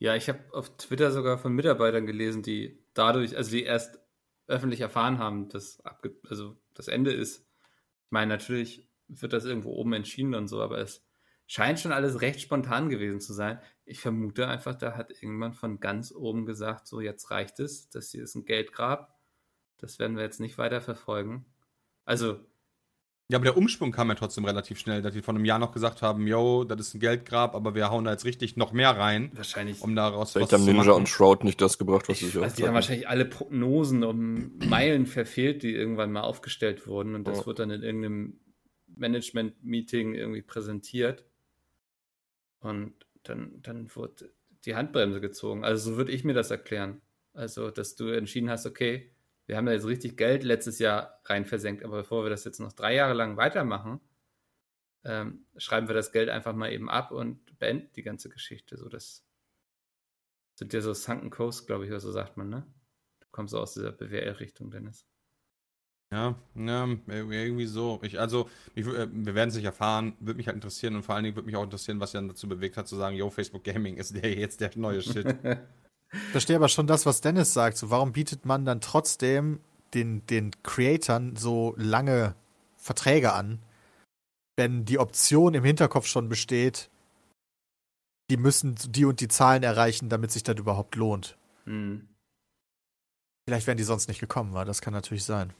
[0.00, 4.00] Ja, ich habe auf Twitter sogar von Mitarbeitern gelesen, die dadurch, also die erst
[4.46, 5.80] öffentlich erfahren haben, dass
[6.28, 7.46] also das Ende ist.
[8.06, 11.04] Ich meine, natürlich wird das irgendwo oben entschieden und so, aber es
[11.46, 13.60] scheint schon alles recht spontan gewesen zu sein.
[13.84, 18.10] Ich vermute einfach, da hat irgendwann von ganz oben gesagt, so jetzt reicht es, das
[18.10, 19.18] hier ist ein Geldgrab.
[19.78, 21.46] Das werden wir jetzt nicht weiter verfolgen.
[22.04, 22.40] Also,
[23.30, 25.72] Ja, aber der Umschwung kam ja trotzdem relativ schnell, dass die vor einem Jahr noch
[25.72, 28.90] gesagt haben, yo, das ist ein Geldgrab, aber wir hauen da jetzt richtig noch mehr
[28.96, 31.00] rein, wahrscheinlich um daraus Vielleicht was haben zu Ninja machen.
[31.00, 34.52] und Shroud nicht das gebracht, was Ich sich weiß, die haben wahrscheinlich alle Prognosen um
[34.66, 37.46] Meilen verfehlt, die irgendwann mal aufgestellt wurden und das Ja.
[37.46, 38.40] wurde dann in irgendeinem
[38.96, 41.26] Management-Meeting irgendwie präsentiert.
[42.60, 44.30] Und dann, dann wurde
[44.64, 45.64] die Handbremse gezogen.
[45.64, 47.02] Also so würde ich mir das erklären.
[47.34, 49.12] Also, dass du entschieden hast, okay,
[49.48, 52.60] wir haben da jetzt richtig Geld letztes Jahr rein versenkt, aber bevor wir das jetzt
[52.60, 53.98] noch drei Jahre lang weitermachen,
[55.04, 58.76] ähm, schreiben wir das Geld einfach mal eben ab und beenden die ganze Geschichte.
[58.76, 59.24] So, das
[60.58, 62.66] sind ja so Sunken Coast, glaube ich, oder so sagt man, ne?
[63.20, 65.06] Du kommst so aus dieser BWL-Richtung, Dennis.
[66.12, 68.00] Ja, ja, irgendwie so.
[68.02, 71.04] Ich, also, mich, wü- äh, wir werden es nicht erfahren, würde mich halt interessieren und
[71.04, 73.30] vor allen Dingen würde mich auch interessieren, was dann dazu bewegt hat, zu sagen, yo,
[73.30, 75.26] Facebook Gaming ist der jetzt der neue Shit.
[76.12, 77.76] Ich verstehe aber schon das, was Dennis sagt.
[77.76, 79.60] So, warum bietet man dann trotzdem
[79.94, 82.34] den, den Creatoren so lange
[82.76, 83.60] Verträge an,
[84.56, 86.90] wenn die Option im Hinterkopf schon besteht,
[88.30, 91.36] die müssen die und die Zahlen erreichen, damit sich das überhaupt lohnt.
[91.64, 92.08] Hm.
[93.46, 94.64] Vielleicht wären die sonst nicht gekommen, war.
[94.64, 95.54] Das kann natürlich sein.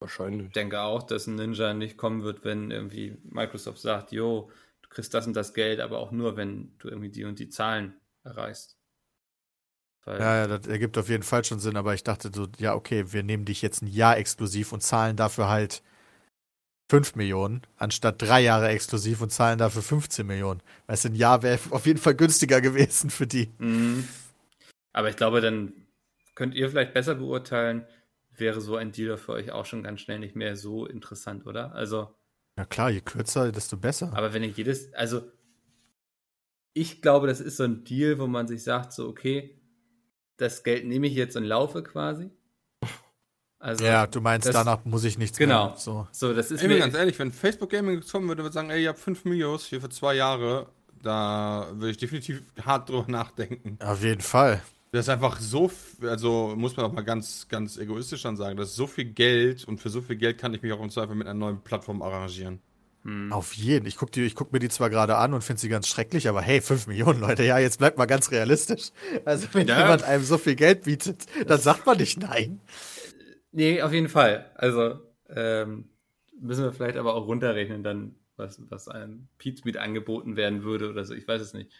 [0.00, 0.46] Wahrscheinlich.
[0.46, 4.50] Ich denke auch, dass ein Ninja nicht kommen wird, wenn irgendwie Microsoft sagt, jo,
[4.82, 7.48] du kriegst das und das Geld, aber auch nur, wenn du irgendwie die und die
[7.48, 8.77] Zahlen erreichst.
[10.04, 12.74] Weil, Ja, ja, das ergibt auf jeden Fall schon Sinn, aber ich dachte so, ja,
[12.74, 15.82] okay, wir nehmen dich jetzt ein Jahr exklusiv und zahlen dafür halt
[16.90, 20.62] 5 Millionen, anstatt drei Jahre exklusiv und zahlen dafür 15 Millionen.
[20.86, 23.52] Weißt du, ein Jahr wäre auf jeden Fall günstiger gewesen für die.
[23.58, 24.08] Mhm.
[24.92, 25.72] Aber ich glaube, dann
[26.34, 27.86] könnt ihr vielleicht besser beurteilen,
[28.30, 31.74] wäre so ein Deal für euch auch schon ganz schnell nicht mehr so interessant, oder?
[31.74, 32.14] Also,
[32.56, 34.12] Ja klar, je kürzer, desto besser.
[34.14, 35.22] aber wenn ihr jedes, also
[36.72, 39.57] ich glaube, das ist so ein Deal, wo man sich sagt, so, okay,
[40.38, 42.30] das Geld nehme ich jetzt und laufe quasi.
[43.60, 45.70] Also, Ja, du meinst, das- danach muss ich nichts Genau.
[45.70, 45.76] mehr.
[45.76, 46.06] So.
[46.12, 48.70] So, das ist Ich bin mir, ganz ehrlich, wenn Facebook Gaming kommen würde, würde sagen,
[48.70, 50.68] ey, ihr habt 5 Millios hier für zwei Jahre,
[51.02, 53.76] da würde ich definitiv hart drüber nachdenken.
[53.82, 54.62] Auf jeden Fall.
[54.92, 55.70] Das ist einfach so,
[56.02, 59.64] also muss man auch mal ganz, ganz egoistisch dann sagen, das ist so viel Geld
[59.64, 62.00] und für so viel Geld kann ich mich auch im Zweifel mit einer neuen Plattform
[62.00, 62.60] arrangieren.
[63.30, 63.86] Auf jeden.
[63.86, 66.60] Ich gucke guck mir die zwar gerade an und finde sie ganz schrecklich, aber hey,
[66.60, 68.90] 5 Millionen Leute, ja, jetzt bleibt mal ganz realistisch.
[69.24, 69.78] Also, wenn Ja.
[69.80, 72.60] jemand einem so viel Geld bietet, dann sagt man nicht nein.
[73.52, 74.50] Nee, auf jeden Fall.
[74.56, 75.88] Also ähm,
[76.38, 81.04] müssen wir vielleicht aber auch runterrechnen, dann, was, was einem Pizmeet angeboten werden würde oder
[81.06, 81.14] so.
[81.14, 81.72] Ich weiß es nicht.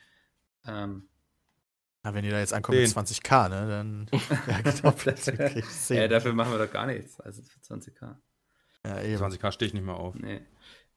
[0.66, 1.08] Ähm,
[2.04, 2.94] Na, wenn ihr da jetzt ankommt mit Den.
[2.94, 4.06] 20k, ne, dann
[4.48, 5.98] ja, genau, Das wär- dann krieg ich zehn.
[5.98, 7.20] äh, dafür machen wir doch gar nichts.
[7.20, 8.16] Also für 20k.
[8.86, 9.22] ja, eben.
[9.22, 10.14] 20k stehe ich nicht mehr auf.
[10.14, 10.40] Nee.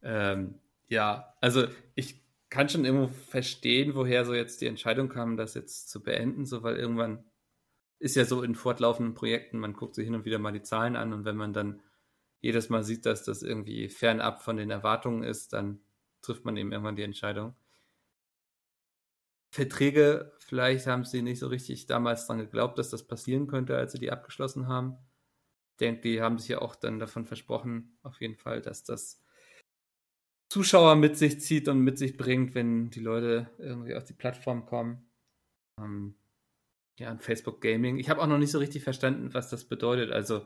[0.03, 5.53] Ähm, ja, also ich kann schon irgendwo verstehen, woher so jetzt die Entscheidung kam, das
[5.53, 7.23] jetzt zu beenden, so weil irgendwann
[7.99, 10.95] ist ja so in fortlaufenden Projekten, man guckt sich hin und wieder mal die Zahlen
[10.95, 11.81] an und wenn man dann
[12.41, 15.79] jedes Mal sieht, dass das irgendwie fernab von den Erwartungen ist, dann
[16.21, 17.55] trifft man eben irgendwann die Entscheidung.
[19.51, 23.91] Verträge, vielleicht haben sie nicht so richtig damals dran geglaubt, dass das passieren könnte, als
[23.91, 24.97] sie die abgeschlossen haben.
[25.71, 29.20] Ich denke, die haben sich ja auch dann davon versprochen, auf jeden Fall, dass das
[30.51, 34.65] Zuschauer mit sich zieht und mit sich bringt, wenn die Leute irgendwie auf die Plattform
[34.65, 35.01] kommen.
[35.79, 36.15] Ähm,
[36.99, 37.97] ja, und Facebook Gaming.
[37.99, 40.11] Ich habe auch noch nicht so richtig verstanden, was das bedeutet.
[40.11, 40.45] Also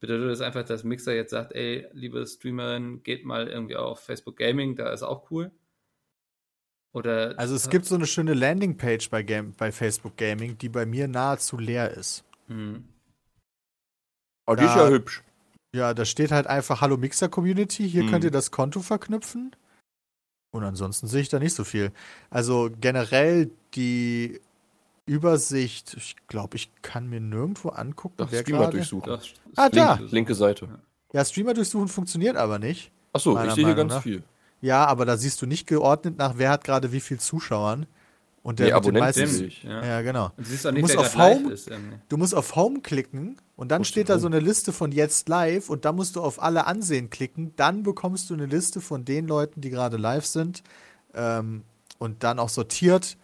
[0.00, 4.36] bedeutet das einfach, dass Mixer jetzt sagt, ey, liebe Streamerin, geht mal irgendwie auf Facebook
[4.38, 5.52] Gaming, da ist auch cool.
[6.92, 10.84] Oder Also es gibt so eine schöne Landingpage bei, Game, bei Facebook Gaming, die bei
[10.84, 12.24] mir nahezu leer ist.
[12.48, 12.88] Hm.
[14.46, 15.22] Aber die ist Da- ja hübsch.
[15.74, 18.10] Ja, da steht halt einfach Hallo Mixer Community, hier Hm.
[18.10, 19.56] könnt ihr das Konto verknüpfen.
[20.52, 21.90] Und ansonsten sehe ich da nicht so viel.
[22.30, 24.40] Also generell die
[25.04, 28.76] Übersicht, ich glaube, ich kann mir nirgendwo angucken, Doch, wer Streamer gerade.
[28.76, 29.08] durchsuchen.
[29.12, 29.22] Doch,
[29.56, 29.94] Ah, da.
[29.94, 30.68] Link- Linke Seite.
[31.12, 32.92] Ja, Streamer durchsuchen funktioniert aber nicht.
[33.12, 34.02] Achso, ich sehe hier ganz nach.
[34.02, 34.22] viel.
[34.60, 37.86] Ja, aber da siehst du nicht geordnet nach, wer hat gerade wie viel Zuschauern.
[38.44, 39.50] Und der Nee, mit den meisten.
[39.62, 39.84] Ja.
[39.84, 40.26] Ja, genau.
[40.36, 41.70] Und du siehst auch Du nicht, musst auf Home- ist.
[42.10, 45.70] Du musst auf Home klicken und dann steht da so eine Liste von jetzt live
[45.70, 47.56] und dann musst du auf alle ansehen klicken.
[47.56, 50.62] Dann bekommst du eine Liste von den Leuten, die gerade live sind
[51.14, 51.64] ähm,
[51.98, 53.16] und dann auch sortiert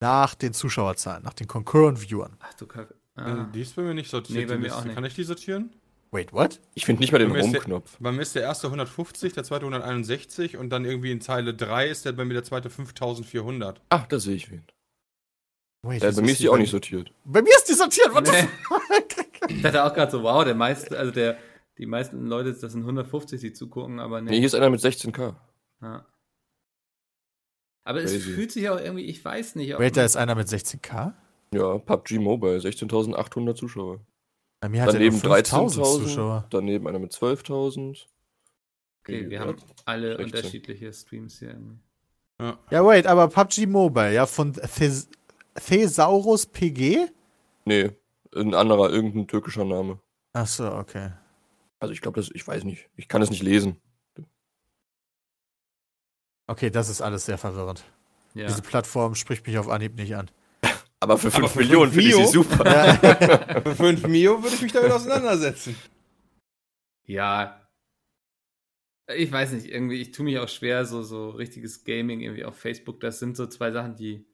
[0.00, 2.36] nach den Zuschauerzahlen, nach den Concurrent Viewern.
[2.40, 2.94] Ach du Kacke.
[3.16, 3.50] Äh, Ah.
[3.54, 4.38] Die ist bei mir nicht sortiert.
[4.38, 4.94] Nee, bei mir auch nicht.
[4.94, 5.70] Kann ich die sortieren?
[6.16, 6.60] Wait, what?
[6.74, 7.98] Ich finde nicht mal den Home-Knopf.
[8.00, 11.88] Bei mir ist der erste 150, der zweite 161 und dann irgendwie in Zeile 3
[11.88, 13.82] ist der bei mir der zweite 5400.
[13.90, 14.64] Ach, da sehe ich wen.
[15.82, 17.12] Wait, Äh, wieso bei mir ist die auch nicht sortiert.
[17.24, 18.48] Bei mir ist die sortiert, what the Nee.
[18.62, 19.50] fuck?
[19.50, 21.36] Ich dachte auch gerade so, wow, der meiste, also der,
[21.76, 24.36] die meisten Leute, das sind 150, die zugucken, aber Nee, nee.
[24.38, 25.34] hier ist einer mit 16k.
[25.82, 26.06] Ja.
[27.84, 28.30] Aber es Crazy.
[28.32, 29.74] fühlt sich auch irgendwie, ich weiß nicht.
[29.74, 31.12] ob Wait, da ist einer mit 16k?
[31.52, 34.00] Ja, PUBG Mobile, 16.800 Zuschauer.
[34.60, 36.02] Bei mir hat Daneben 5000 13.000.
[36.02, 36.46] Zuschauer.
[36.50, 38.06] Daneben einer mit 12.000.
[39.02, 40.24] Okay, wir haben alle 16.
[40.24, 41.50] unterschiedliche Streams hier.
[41.50, 41.78] irgendwie.
[42.70, 45.08] Ja, wait, aber PUBG Mobile, ja, von Thes
[45.54, 47.06] Thesaurus PG?
[47.64, 47.92] Nee,
[48.34, 50.00] ein anderer, irgendein türkischer Name.
[50.34, 51.12] Ach so, okay.
[51.78, 52.90] Also ich glaube, das, ich weiß nicht.
[52.96, 53.80] Ich kann es nicht lesen.
[56.46, 57.84] Okay, das ist alles sehr verwirrend.
[58.34, 58.46] Ja.
[58.46, 60.30] Diese Plattform spricht mich auf Anhieb nicht an.
[61.00, 62.64] Aber für 5 Aber für Millionen finde ich sie super.
[63.64, 65.76] Für 5 Mio würde ich mich damit auseinandersetzen.
[67.04, 67.62] ja.
[69.14, 72.58] Ich weiß nicht, irgendwie, ich tue mich auch schwer, so, so richtiges Gaming irgendwie auf
[72.58, 72.98] Facebook.
[72.98, 74.26] Das sind so zwei Sachen, die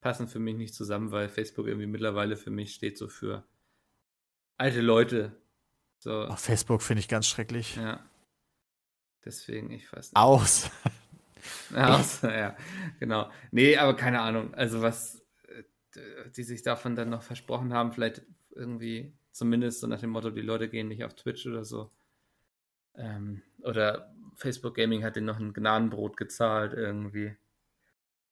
[0.00, 3.44] passen für mich nicht zusammen, weil Facebook irgendwie mittlerweile für mich steht so für
[4.58, 5.40] alte Leute.
[5.98, 7.74] So, Auf Facebook finde ich ganz schrecklich.
[7.76, 7.98] ja.
[9.24, 10.16] Deswegen, ich weiß nicht.
[10.16, 10.70] Aus.
[11.74, 12.56] Ja, aus, ja,
[13.00, 13.30] genau.
[13.50, 14.52] Nee, aber keine Ahnung.
[14.54, 15.21] Also was
[16.36, 20.40] die sich davon dann noch versprochen haben, vielleicht irgendwie zumindest so nach dem Motto, die
[20.40, 21.90] Leute gehen nicht auf Twitch oder so.
[22.94, 27.36] Ähm, oder Facebook Gaming hat denen noch ein Gnadenbrot gezahlt irgendwie.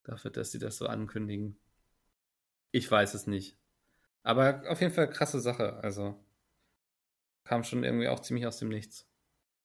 [0.05, 1.57] Dafür, dass sie das so ankündigen.
[2.73, 3.57] Ich weiß es nicht.
[4.23, 5.79] Aber auf jeden Fall krasse Sache.
[5.83, 6.19] Also
[7.45, 9.07] kam schon irgendwie auch ziemlich aus dem Nichts.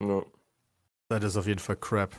[0.02, 0.24] Ja.
[1.08, 2.16] Das ist auf jeden Fall crap.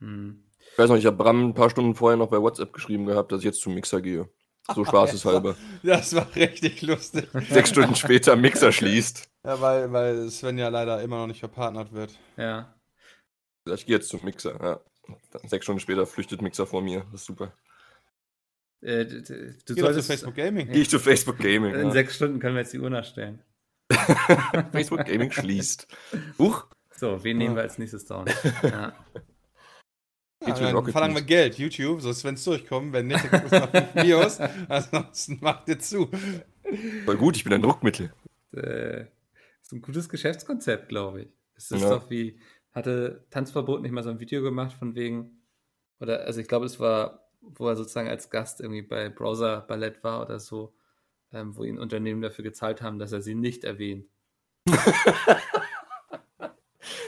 [0.00, 0.42] Hm.
[0.72, 3.30] Ich weiß noch, ich habe Bram ein paar Stunden vorher noch bei WhatsApp geschrieben gehabt,
[3.30, 4.28] dass ich jetzt zum Mixer gehe.
[4.74, 5.56] So spaßeshalber.
[5.82, 7.28] Das war richtig lustig.
[7.50, 9.28] Sechs Stunden später Mixer schließt.
[9.44, 12.18] Ja, weil, weil Sven ja leider immer noch nicht verpartnert wird.
[12.36, 12.74] Ja.
[13.68, 14.58] Ich gehe jetzt zum Mixer.
[14.62, 14.80] Ja.
[15.30, 17.04] Dann sechs Stunden später flüchtet Mixer vor mir.
[17.12, 17.52] Das ist super.
[18.82, 20.66] Äh, du Geh doch zu solltest, Facebook Gaming.
[20.68, 21.74] Gehe ich zu Facebook Gaming.
[21.74, 21.90] In Ja.
[21.92, 23.42] sechs Stunden können wir jetzt die Uhr nachstellen.
[24.72, 25.86] Facebook Gaming schließt.
[26.38, 26.66] Huch.
[26.90, 28.26] So, wen nehmen wir als nächstes down?
[28.62, 28.94] Ja.
[30.42, 31.22] Ja, mit dann Rocket verlangen wir.
[31.22, 32.92] Geld, YouTube, so Sven's durchkommen.
[32.92, 34.38] Wenn nicht, dann guckst du nach 5 Mios.
[34.68, 36.10] Ansonsten macht ihr zu.
[37.04, 38.12] Voll gut, ich bin ein Druckmittel.
[38.54, 39.02] Äh,
[39.62, 41.28] ist ein gutes Geschäftskonzept, glaube ich.
[41.56, 41.90] Es ist Ja.
[41.90, 42.38] doch wie,
[42.72, 45.40] hatte Tanzverbot nicht mal so ein Video gemacht von wegen,
[46.00, 50.04] oder also ich glaube, es war, wo er sozusagen als Gast irgendwie bei Browser Ballett
[50.04, 50.74] war oder so,
[51.32, 54.06] ähm, wo ihn Unternehmen dafür gezahlt haben, dass er sie nicht erwähnt.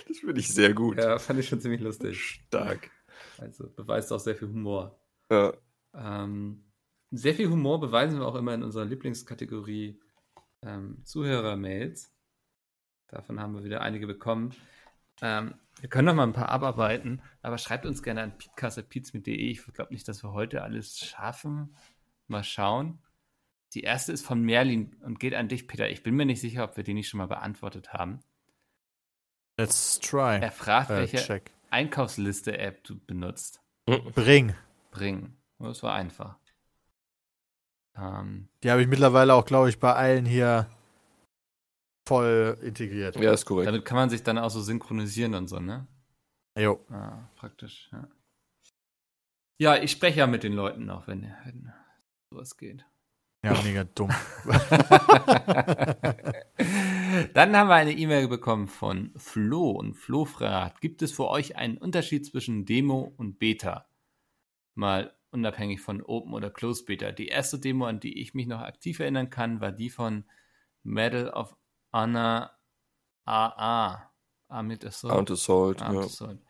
[0.09, 0.99] Das finde ich sehr gut.
[0.99, 2.19] Ja, fand ich schon ziemlich lustig.
[2.21, 2.91] Stark.
[3.39, 5.01] Also beweist auch sehr viel Humor.
[5.31, 5.53] Ja.
[5.95, 6.65] Ähm,
[7.11, 10.01] sehr viel Humor beweisen wir auch immer in unserer Lieblingskategorie
[10.63, 12.13] ähm, Zuhörer-Mails.
[13.09, 14.55] Davon haben wir wieder einige bekommen.
[15.23, 19.35] Ähm, wir können noch mal ein paar abarbeiten, aber schreibt uns gerne an peatcast.peatsme.de.
[19.35, 21.75] Ich glaube nicht, dass wir heute alles schaffen.
[22.27, 22.99] Mal schauen.
[23.75, 25.89] Die erste ist von Merlin und geht an dich, Peter.
[25.89, 28.21] Ich bin mir nicht sicher, ob wir die nicht schon mal beantwortet haben.
[29.59, 30.39] Let's try.
[30.41, 31.53] Er fragt, Äh, welche check.
[31.71, 33.61] Einkaufsliste-App du benutzt.
[33.87, 34.55] Bring.
[34.91, 35.37] Bringen.
[35.59, 36.39] Das war einfach.
[37.97, 40.69] Ähm, Die habe ich mittlerweile auch, glaube ich, bei allen hier
[42.09, 43.17] voll integriert.
[43.17, 43.69] ja, ist korrekt.
[43.69, 45.87] damit kann man sich dann auch so synchronisieren und so, ne?
[46.59, 46.85] Jo.
[46.91, 48.09] Ah, praktisch, ja.
[49.61, 51.73] Ja, ich spreche ja mit den Leuten noch, wenn, wenn
[52.33, 52.85] sowas geht.
[53.45, 54.11] Ja, mega dumm.
[57.35, 61.57] Dann haben wir eine E-Mail bekommen von Flo und Flo fragt, gibt es für euch
[61.57, 63.89] einen Unterschied zwischen Demo und Beta?
[64.75, 67.13] Mal unabhängig von Open oder Closed Beta.
[67.13, 70.25] Die erste Demo, an die ich mich noch aktiv erinnern kann, war die von
[70.83, 71.57] Medal of
[71.93, 72.51] Honor
[73.25, 74.11] AA.
[74.49, 75.13] Armed Assault.
[75.13, 75.83] Armed Assault.
[75.83, 76.07] Armed Ja.
[76.07, 76.41] Assault.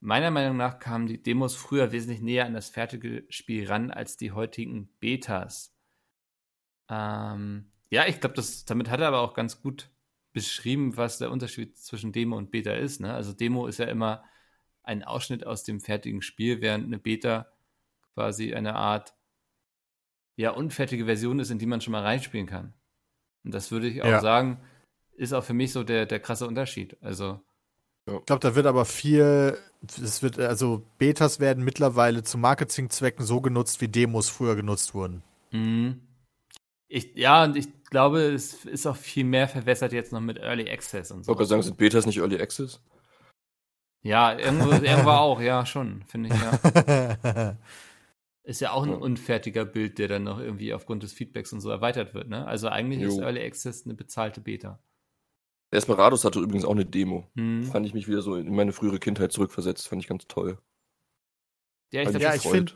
[0.00, 4.16] Meiner Meinung nach kamen die Demos früher wesentlich näher an das fertige Spiel ran als
[4.16, 5.76] die heutigen Betas.
[6.88, 9.91] Ähm, ja, ich glaube, damit hat er aber auch ganz gut
[10.32, 13.00] beschrieben, was der Unterschied zwischen Demo und Beta ist.
[13.00, 13.12] Ne?
[13.12, 14.24] Also Demo ist ja immer
[14.82, 17.46] ein Ausschnitt aus dem fertigen Spiel, während eine Beta
[18.14, 19.14] quasi eine Art
[20.36, 22.74] ja unfertige Version ist, in die man schon mal reinspielen kann.
[23.44, 24.20] Und das würde ich auch Ja.
[24.20, 24.60] sagen,
[25.16, 26.96] ist auch für mich so der, der krasse Unterschied.
[27.02, 27.40] Also
[28.06, 33.40] Ich glaube, da wird aber viel, es wird, also Betas werden mittlerweile zu Marketingzwecken so
[33.40, 35.22] genutzt, wie Demos früher genutzt wurden.
[35.52, 36.00] Mhm.
[36.94, 40.70] Ich, ja, und ich glaube, es ist auch viel mehr verwässert jetzt noch mit Early
[40.70, 41.28] Access und Ich so.
[41.28, 42.82] wollte gerade sagen, sind Betas nicht Early Access?
[44.02, 47.56] Ja, irgendwo, irgendwo auch, ja, schon, finde ich, ja.
[48.44, 51.70] Ist ja auch ein unfertiger Bild, der dann noch irgendwie aufgrund des Feedbacks und so
[51.70, 52.46] erweitert wird, ne?
[52.46, 53.22] Also eigentlich ist Jo.
[53.22, 54.78] Early Access eine bezahlte Beta.
[55.72, 57.30] Desperados hatte übrigens auch eine Demo.
[57.36, 57.62] Hm.
[57.62, 59.88] Fand ich mich wieder so in meine frühere Kindheit zurückversetzt.
[59.88, 60.58] Fand ich ganz toll.
[61.92, 62.72] Ja, ich ja, ich finde,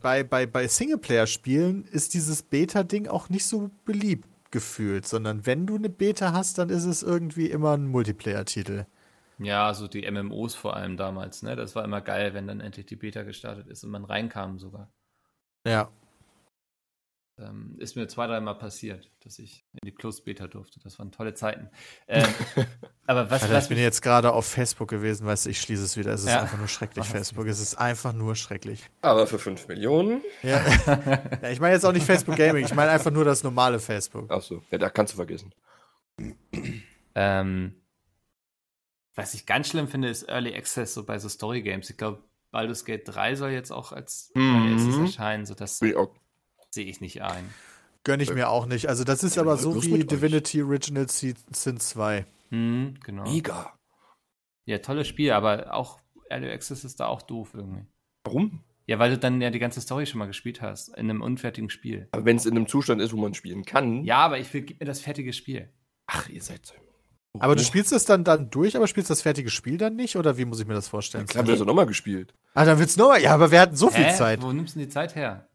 [0.00, 5.74] bei, bei, bei Singleplayer-Spielen ist dieses Beta-Ding auch nicht so beliebt gefühlt, sondern wenn du
[5.74, 8.86] eine Beta hast, dann ist es irgendwie immer ein Multiplayer-Titel.
[9.38, 11.56] ja, so die MMOs vor allem damals, ne?
[11.56, 14.88] Das war immer geil, wenn dann endlich die Beta gestartet ist und man reinkam sogar.
[15.66, 15.90] Ja.
[17.40, 20.78] Ähm, ist mir zwei, dreimal passiert, dass ich in die Closed Beta durfte.
[20.80, 21.70] Das waren tolle Zeiten.
[22.06, 22.26] Ähm,
[23.06, 25.82] aber was, Alter, was ich bin jetzt gerade auf Facebook gewesen, weißt du, ich schließe
[25.84, 26.12] es wieder.
[26.12, 26.42] Es ist Ja.
[26.42, 27.46] einfach nur schrecklich, das Facebook.
[27.46, 28.84] Es ist einfach nur schrecklich.
[29.00, 30.22] Aber für 5 Millionen?
[30.42, 30.62] Ja.
[31.42, 34.30] ja, ich meine jetzt auch nicht Facebook Gaming, ich meine einfach nur das normale Facebook.
[34.30, 35.54] Achso, ja, da kannst du vergessen.
[37.14, 37.74] Ähm,
[39.14, 41.88] was ich ganz schlimm finde, ist Early Access so bei so Story Games.
[41.90, 45.04] Ich glaube, Baldur's Gate 3 soll jetzt auch als Early Access Mhm.
[45.06, 46.14] erscheinen, so das Bin ich auch.
[46.70, 47.48] Sehe ich nicht ein.
[48.04, 48.88] Gönne ich mir auch nicht.
[48.88, 50.06] Also, das ist aber so wie mit euch.
[50.18, 52.24] Divinity Original Sin 2.
[52.50, 53.24] Hm, genau.
[53.24, 53.74] Mega.
[54.64, 56.00] Ja, tolles Spiel, aber auch
[56.30, 57.86] Early Access ist da auch doof irgendwie.
[58.24, 58.60] Warum?
[58.86, 61.70] Ja, weil du dann ja die ganze Story schon mal gespielt hast, in einem unfertigen
[61.70, 62.08] Spiel.
[62.12, 64.04] Aber wenn es in einem Zustand ist, wo man spielen kann.
[64.04, 65.68] Ja, aber ich will, gib mir das fertige Spiel.
[66.06, 66.74] Ach, ihr seid so.
[67.38, 70.16] Aber du spielst das dann, dann durch, aber spielst das fertige Spiel dann nicht?
[70.16, 71.26] Oder wie muss ich mir das vorstellen?
[71.26, 72.34] Klar, wir das nochmal gespielt.
[72.54, 73.22] Ah, dann wird's nochmal.
[73.22, 74.14] Ja, aber wir hatten so viel Hä?
[74.14, 74.42] Zeit.
[74.42, 75.48] Wo nimmst du denn die Zeit her?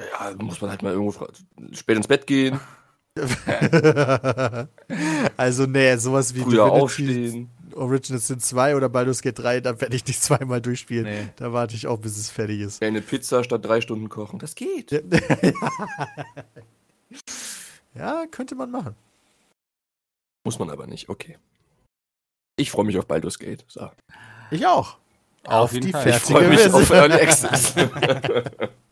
[0.00, 1.26] Ja, muss man halt mal irgendwo
[1.72, 2.60] spät ins Bett gehen,
[5.36, 7.50] also, nee, sowas wie früher Divinity aufstehen.
[7.74, 11.04] Original Sin 2 oder Baldur's Gate 3, da werde ich nicht zweimal durchspielen.
[11.04, 11.28] Nee.
[11.36, 12.82] Da warte ich auch, bis es fertig ist.
[12.82, 14.38] Eine Pizza statt drei Stunden kochen.
[14.38, 15.04] Das geht.
[17.96, 18.96] Ja, könnte man machen.
[20.44, 21.08] Muss man aber nicht.
[21.08, 21.38] Okay.
[22.56, 23.64] Ich freue mich auf Baldur's Gate.
[23.68, 23.88] So.
[24.50, 24.98] Ich auch.
[25.44, 26.08] Auf auf die Fall.
[26.08, 27.12] Ich fertige freue mich auf Version.
[27.12, 27.74] Early Access.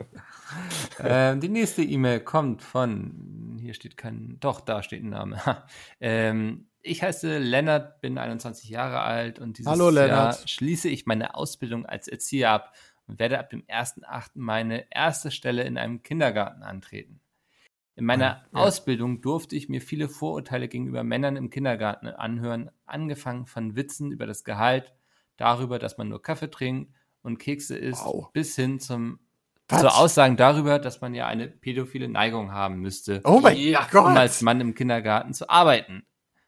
[1.01, 5.39] ähm, die nächste E-Mail kommt von, hier steht kein, doch, da steht ein Name.
[6.01, 9.91] Ähm, ich heiße Lennart, bin 21 Jahre alt und dieses Hallo.
[9.91, 12.75] Jahr schließe ich meine Ausbildung als Erzieher ab
[13.07, 14.31] und werde ab dem 1.8.
[14.35, 17.21] meine erste Stelle in einem Kindergarten antreten.
[17.95, 18.45] In meiner Ja.
[18.53, 24.27] Ausbildung durfte ich mir viele Vorurteile gegenüber Männern im Kindergarten anhören, angefangen von Witzen über
[24.27, 24.93] das Gehalt,
[25.37, 28.33] darüber, dass man nur Kaffee trinkt und Kekse isst, Wow.
[28.33, 29.21] bis hin zum
[29.73, 29.81] Was?
[29.81, 34.07] zu Aussagen darüber, dass man ja eine pädophile Neigung haben müsste, Oh mein Ja, Gott.
[34.07, 36.05] um als Mann im Kindergarten zu arbeiten.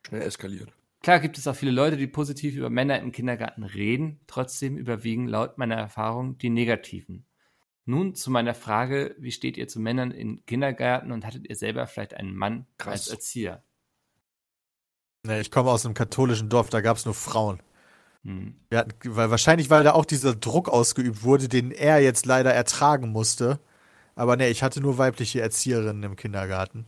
[0.07, 0.73] Schnell eskaliert.
[1.03, 5.27] Klar gibt es auch viele Leute, die positiv über Männer im Kindergarten reden, trotzdem überwiegen
[5.29, 7.27] laut meiner Erfahrung die negativen.
[7.85, 11.87] Nun zu meiner Frage, wie steht ihr zu Männern im Kindergarten und hattet ihr selber
[11.87, 12.93] vielleicht einen Mann Krass.
[12.93, 13.63] als Erzieher?
[15.27, 17.63] Nee, ich komme aus einem katholischen Dorf, da gab es nur Frauen.
[18.25, 22.53] Wir hatten, weil wahrscheinlich, weil da auch dieser Druck ausgeübt wurde, den er jetzt leider
[22.53, 23.61] ertragen musste.
[24.15, 26.87] Aber nee, ich hatte nur weibliche Erzieherinnen im Kindergarten.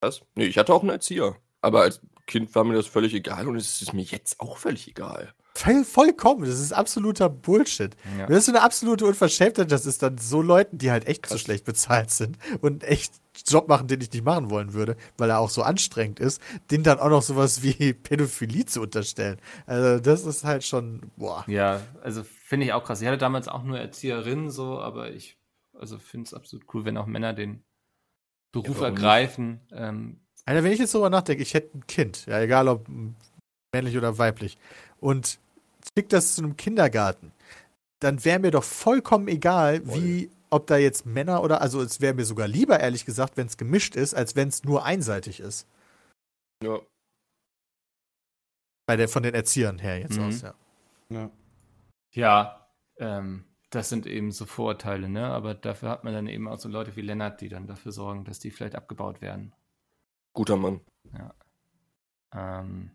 [0.00, 0.22] Was?
[0.34, 1.36] Nee, ich hatte auch einen Erzieher.
[1.62, 4.88] Aber als Kind war mir das völlig egal und es ist mir jetzt auch völlig
[4.88, 5.32] egal.
[5.60, 7.94] Voll, vollkommen, das ist absoluter Bullshit.
[8.18, 8.26] Ja.
[8.26, 11.34] Das ist so eine absolute Unverschämtheit, das ist dann so Leuten, die halt echt so
[11.34, 11.42] Krass.
[11.42, 13.12] schlecht bezahlt sind und echt
[13.46, 16.40] Job machen, den ich nicht machen wollen würde, weil er auch so anstrengend ist,
[16.70, 19.38] denen dann auch noch sowas wie Pädophilie zu unterstellen.
[19.66, 21.44] Also das ist halt schon, boah.
[21.46, 23.02] Ja, also finde ich auch krass.
[23.02, 25.36] Ich hatte damals auch nur Erzieherinnen so, aber ich
[25.78, 27.62] also finde es absolut cool, wenn auch Männer den
[28.52, 29.60] Beruf Ja, ergreifen.
[29.72, 32.86] Ähm, Alter, wenn ich jetzt darüber nachdenke, ich hätte ein Kind, ja, egal ob
[33.72, 34.58] männlich oder weiblich,
[34.98, 35.38] und
[35.96, 37.32] schick das zu einem Kindergarten,
[38.00, 39.94] dann wäre mir doch vollkommen egal, Voll.
[40.02, 43.46] wie, ob da jetzt Männer oder, also es wäre mir sogar lieber, ehrlich gesagt, wenn
[43.46, 45.66] es gemischt ist, als wenn es nur einseitig ist.
[46.62, 46.80] Ja.
[48.86, 50.24] Bei der, von den Erziehern her jetzt Mhm.
[50.24, 50.54] aus, ja.
[51.10, 51.30] Ja.
[52.12, 52.66] ja,
[52.98, 55.26] ähm, das sind eben so Vorurteile, ne?
[55.26, 58.24] Aber dafür hat man dann eben auch so Leute wie Lennart, die dann dafür sorgen,
[58.24, 59.52] dass die vielleicht abgebaut werden.
[60.32, 60.80] Guter Mann.
[62.32, 62.90] Ähm,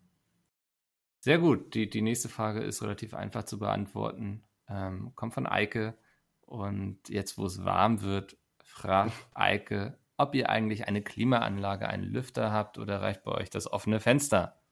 [1.26, 1.74] sehr gut.
[1.74, 4.44] Die, die nächste Frage ist relativ einfach zu beantworten.
[4.68, 5.98] Ähm, kommt von Eike.
[6.42, 12.52] Und jetzt, wo es warm wird, fragt Eike, ob ihr eigentlich eine Klimaanlage, einen Lüfter
[12.52, 14.62] habt oder reicht bei euch das offene Fenster?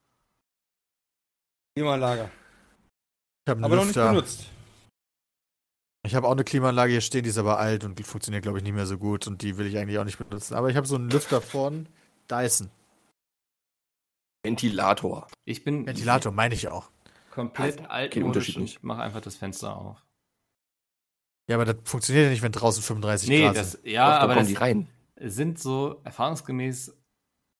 [1.77, 2.31] Klimaanlage.
[3.47, 4.49] Ich habe noch nicht benutzt.
[6.07, 8.59] Ich habe auch eine Klimaanlage hier stehen, die ist aber alt und die funktioniert, glaube
[8.59, 10.55] ich, nicht mehr so gut und die will ich eigentlich auch nicht benutzen.
[10.55, 11.89] Aber ich habe so einen Lüfter von
[12.31, 12.71] Dyson.
[14.45, 15.27] Ventilator.
[15.45, 16.91] Ich bin Ventilator, meine ich auch.
[17.31, 18.83] komplett kein altmodisch und nicht.
[18.83, 20.05] mache einfach das Fenster auf.
[21.49, 23.87] Ja, aber das funktioniert ja nicht, wenn draußen 35 Nee, Grad das, sind.
[23.87, 24.89] ja, Doch, da aber das die rein.
[25.17, 26.97] sind so erfahrungsgemäß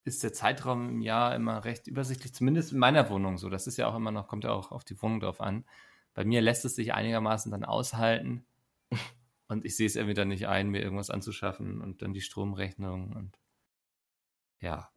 [0.05, 3.49] ist der Zeitraum im Jahr immer recht übersichtlich, zumindest in meiner Wohnung so.
[3.49, 5.65] Das ist ja auch immer noch, kommt ja auch auf die Wohnung drauf an.
[6.13, 8.45] Bei mir lässt es sich einigermaßen dann aushalten
[9.47, 13.39] und ich sehe es entweder nicht ein, mir irgendwas anzuschaffen und dann die Stromrechnung und
[14.61, 14.89] ja.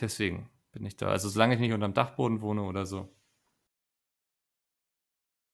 [0.00, 1.08] Deswegen bin ich da.
[1.08, 3.08] Also solange ich nicht unterm Dachboden wohne oder so.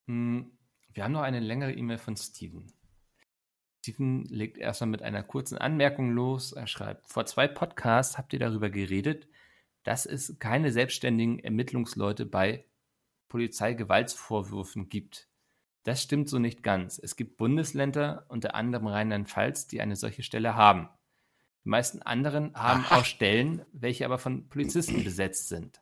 [0.08, 0.58] Hm,
[0.94, 2.72] Wir haben noch eine längere E-Mail von Steven.
[3.80, 6.52] Steven legt erstmal mit einer kurzen Anmerkung los.
[6.52, 9.26] Er schreibt, vor zwei Podcasts habt ihr darüber geredet,
[9.84, 12.64] dass es keine selbstständigen Ermittlungsleute bei
[13.28, 15.28] Polizeigewaltsvorwürfen gibt.
[15.84, 16.98] Das stimmt so nicht ganz.
[16.98, 20.88] Es gibt Bundesländer, unter anderem Rheinland-Pfalz, die eine solche Stelle haben.
[21.64, 25.80] Die meisten anderen haben auch Stellen, welche aber von Polizisten besetzt sind.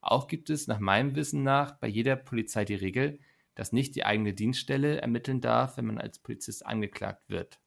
[0.00, 3.18] Auch gibt es nach meinem Wissen nach bei jeder Polizei die Regel,
[3.54, 7.60] dass nicht die eigene Dienststelle ermitteln darf, wenn man als Polizist angeklagt wird.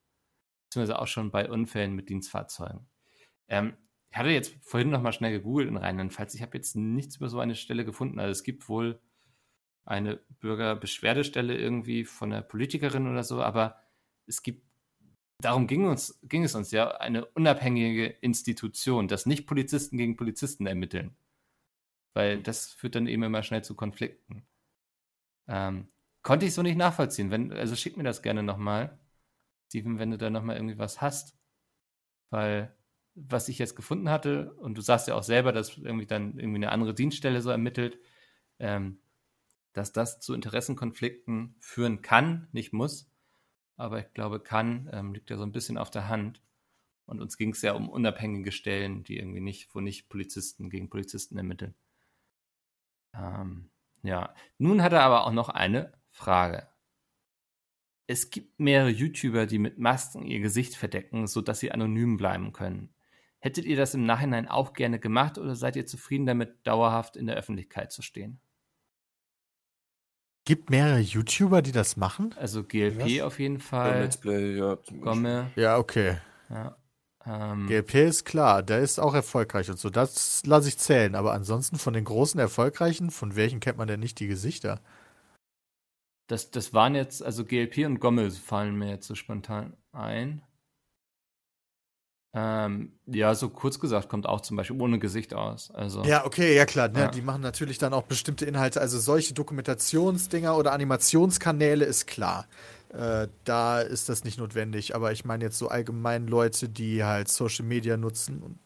[0.66, 2.88] Beziehungsweise auch schon bei Unfällen mit Dienstfahrzeugen.
[3.49, 3.76] Ähm,
[4.10, 6.34] ich hatte jetzt vorhin noch mal schnell gegoogelt in Rheinland-Pfalz.
[6.36, 8.20] Ich habe jetzt nichts über so eine Stelle gefunden.
[8.20, 9.02] Also es gibt wohl
[9.84, 13.78] eine Bürgerbeschwerdestelle irgendwie von einer Politikerin oder so, aber
[14.28, 14.66] es gibt,
[15.41, 20.67] darum ging, uns, ging es uns ja, eine unabhängige Institution, dass nicht Polizisten gegen Polizisten
[20.67, 21.15] ermitteln.
[22.13, 24.45] Weil das führt dann eben immer schnell zu Konflikten.
[25.47, 25.87] Ähm,
[26.23, 27.31] konnte ich so nicht nachvollziehen.
[27.31, 28.99] Wenn, also schick mir das gerne nochmal,
[29.67, 31.37] Steven, wenn du da nochmal irgendwie was hast.
[32.29, 32.75] Weil,
[33.15, 36.57] was ich jetzt gefunden hatte, und du sagst ja auch selber, dass irgendwie dann irgendwie
[36.57, 37.99] eine andere Dienststelle so ermittelt,
[38.59, 38.99] ähm,
[39.73, 43.11] dass das zu Interessenkonflikten führen kann, nicht muss,
[43.82, 46.41] aber ich glaube kann, ähm, liegt ja so ein bisschen auf der Hand.
[47.05, 50.89] Und uns ging es ja um unabhängige Stellen, die irgendwie nicht, wo nicht Polizisten gegen
[50.89, 51.75] Polizisten ermitteln.
[53.13, 53.71] Ähm,
[54.03, 56.67] ja, nun hat er aber auch noch eine Frage.
[58.07, 62.93] Es gibt mehrere YouTuber, die mit Masken ihr Gesicht verdecken, sodass sie anonym bleiben können.
[63.39, 67.25] Hättet ihr das im Nachhinein auch gerne gemacht oder seid ihr zufrieden damit, dauerhaft in
[67.25, 68.39] der Öffentlichkeit zu stehen?
[70.45, 72.33] Gibt mehrere YouTuber, die das machen?
[72.37, 73.21] Also GLP Was?
[73.21, 74.77] auf jeden Fall, Let's Play, ja.
[75.01, 76.17] Gomme, Ja, okay.
[76.49, 76.75] ja.
[77.25, 79.91] Ähm, GLP ist klar, der ist auch erfolgreich und so.
[79.91, 81.13] Das lasse ich zählen.
[81.13, 84.81] Aber ansonsten von den großen Erfolgreichen, von welchen kennt man denn nicht die Gesichter?
[86.31, 90.41] das, das waren jetzt, also GLP und Gomme fallen mir jetzt so spontan ein.
[92.34, 95.69] Ähm, ja, so kurz gesagt, kommt auch zum Beispiel ohne Gesicht aus.
[95.71, 96.88] Also, Ja, okay, ja klar.
[96.88, 96.99] Ne?
[96.99, 97.07] Ja.
[97.09, 98.79] Die machen natürlich dann auch bestimmte Inhalte.
[98.79, 102.47] Also solche Dokumentationsdinger oder Animationskanäle ist klar.
[102.93, 104.95] Äh, da ist das nicht notwendig.
[104.95, 108.59] Aber ich meine jetzt so allgemein Leute, die halt Social Media nutzen.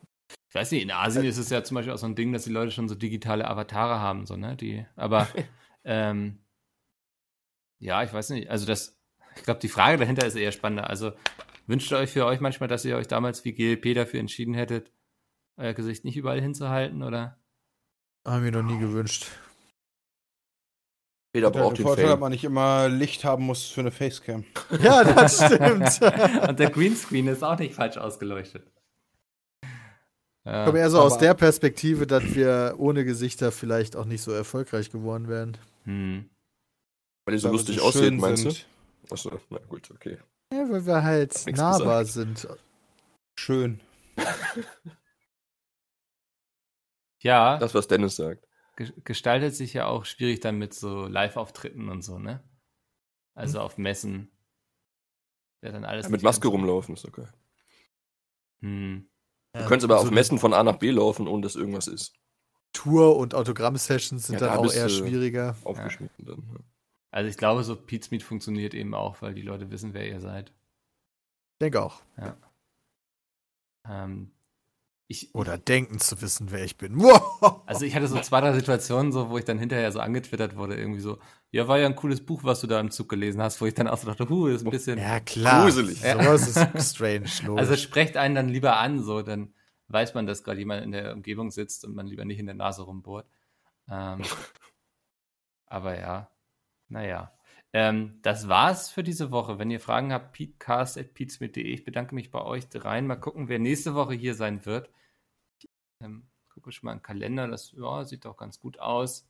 [0.49, 2.43] Ich weiß nicht, in Asien ist es ja zum Beispiel auch so ein Ding, dass
[2.43, 4.55] die Leute schon so digitale Avatare haben, so, ne?
[4.55, 5.28] Die, aber
[5.84, 6.39] ähm,
[7.80, 8.49] ja, ich weiß nicht.
[8.49, 8.95] Also das,
[9.36, 10.89] ich glaube, die Frage dahinter ist eher spannender.
[10.89, 11.11] Also
[11.68, 14.91] wünscht ihr euch für euch manchmal, dass ihr euch damals wie GLP dafür entschieden hättet,
[15.57, 17.38] euer Gesicht nicht überall hinzuhalten, oder?
[18.26, 19.28] Haben wir noch nie gewünscht.
[21.34, 24.45] Jeder Der braucht den Vorteil, dass man nicht immer Licht haben muss für eine Facecam.
[24.82, 26.01] Ja, das stimmt.
[26.49, 28.72] Und der Greenscreen ist auch nicht falsch ausgeleuchtet.
[30.45, 30.66] Ja.
[30.66, 34.32] Aber eher so aus Aber- der Perspektive, dass wir ohne Gesichter vielleicht auch nicht so
[34.32, 35.57] erfolgreich geworden wären.
[35.84, 36.30] Hm.
[37.26, 38.51] Weil die so lustig aussehen, meinst du?
[39.11, 40.18] Achso, na gut, okay.
[40.56, 42.39] Ja, weil wir halt nahbar gesagt.
[42.39, 42.47] sind.
[43.38, 43.80] Schön.
[47.22, 48.47] Ja, Das, was Dennis sagt.
[48.76, 52.43] ge- gestaltet sich ja auch schwierig dann mit so Live-Auftritten und so, ne?
[53.34, 54.32] Also auf Messen.
[55.62, 57.26] Wäre dann alles Ja, mit Maske rumlaufen ist okay.
[58.60, 59.10] Hm.
[59.53, 62.14] Du könntest aber auf Messen von A nach B laufen, ohne dass irgendwas ist.
[62.74, 65.56] Tour- und Autogramm-Sessions sind Ja, dann da auch eher schwieriger.
[65.64, 66.64] Aufgeschnitten dann.
[67.16, 67.20] Ja.
[67.20, 70.20] Also ich glaube, so Pete's Meet funktioniert eben auch, weil die Leute wissen, wer ihr
[70.20, 70.49] seid.
[71.53, 72.01] Ich denke auch.
[73.88, 74.32] Ähm,
[75.07, 76.99] ich, Oder denken zu wissen, wer ich bin.
[76.99, 77.61] Wow.
[77.68, 80.76] also ich hatte so zwei, drei Situationen, so, wo ich dann hinterher so angetwittert wurde,
[80.76, 81.20] irgendwie so,
[81.51, 83.74] ja, war ja ein cooles Buch, was du da im Zug gelesen hast, wo ich
[83.74, 84.99] dann auch so dachte, huh, das ist ein bisschen.
[84.99, 85.63] Ja, klar.
[85.63, 86.01] Gruselig.
[86.01, 87.61] Sowas ist strange, logisch.
[87.61, 89.53] Also sprecht einen dann lieber an, so, dann
[89.88, 92.55] weiß man, dass gerade jemand in der Umgebung sitzt und man lieber nicht in der
[92.55, 93.28] Nase rumbohrt.
[93.89, 94.22] Ähm,
[95.68, 96.30] aber ja,
[96.90, 97.32] naja.
[97.74, 99.60] Ähm, das war's für diese Woche.
[99.60, 101.64] Wenn ihr Fragen habt, peatcast.peatsmit.de.
[101.64, 103.06] Ich bedanke mich bei euch dreien.
[103.06, 104.90] Mal gucken, wer nächste Woche hier sein wird.
[105.60, 105.70] Ich
[106.02, 107.48] ähm, gucke schon mal im Kalender.
[107.48, 109.28] Das ja, sieht doch ganz gut aus.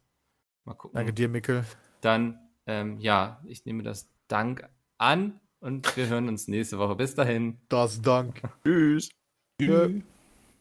[0.64, 0.95] Mal gucken.
[0.95, 1.66] Danke dir, Mikkel.
[2.01, 6.95] Dann, ähm, ja, ich nehme das Dank an und wir hören uns nächste Woche.
[6.95, 7.60] Bis dahin.
[7.68, 8.41] Das Dank.
[8.64, 9.10] Tschüss.
[9.60, 10.01] Tschö.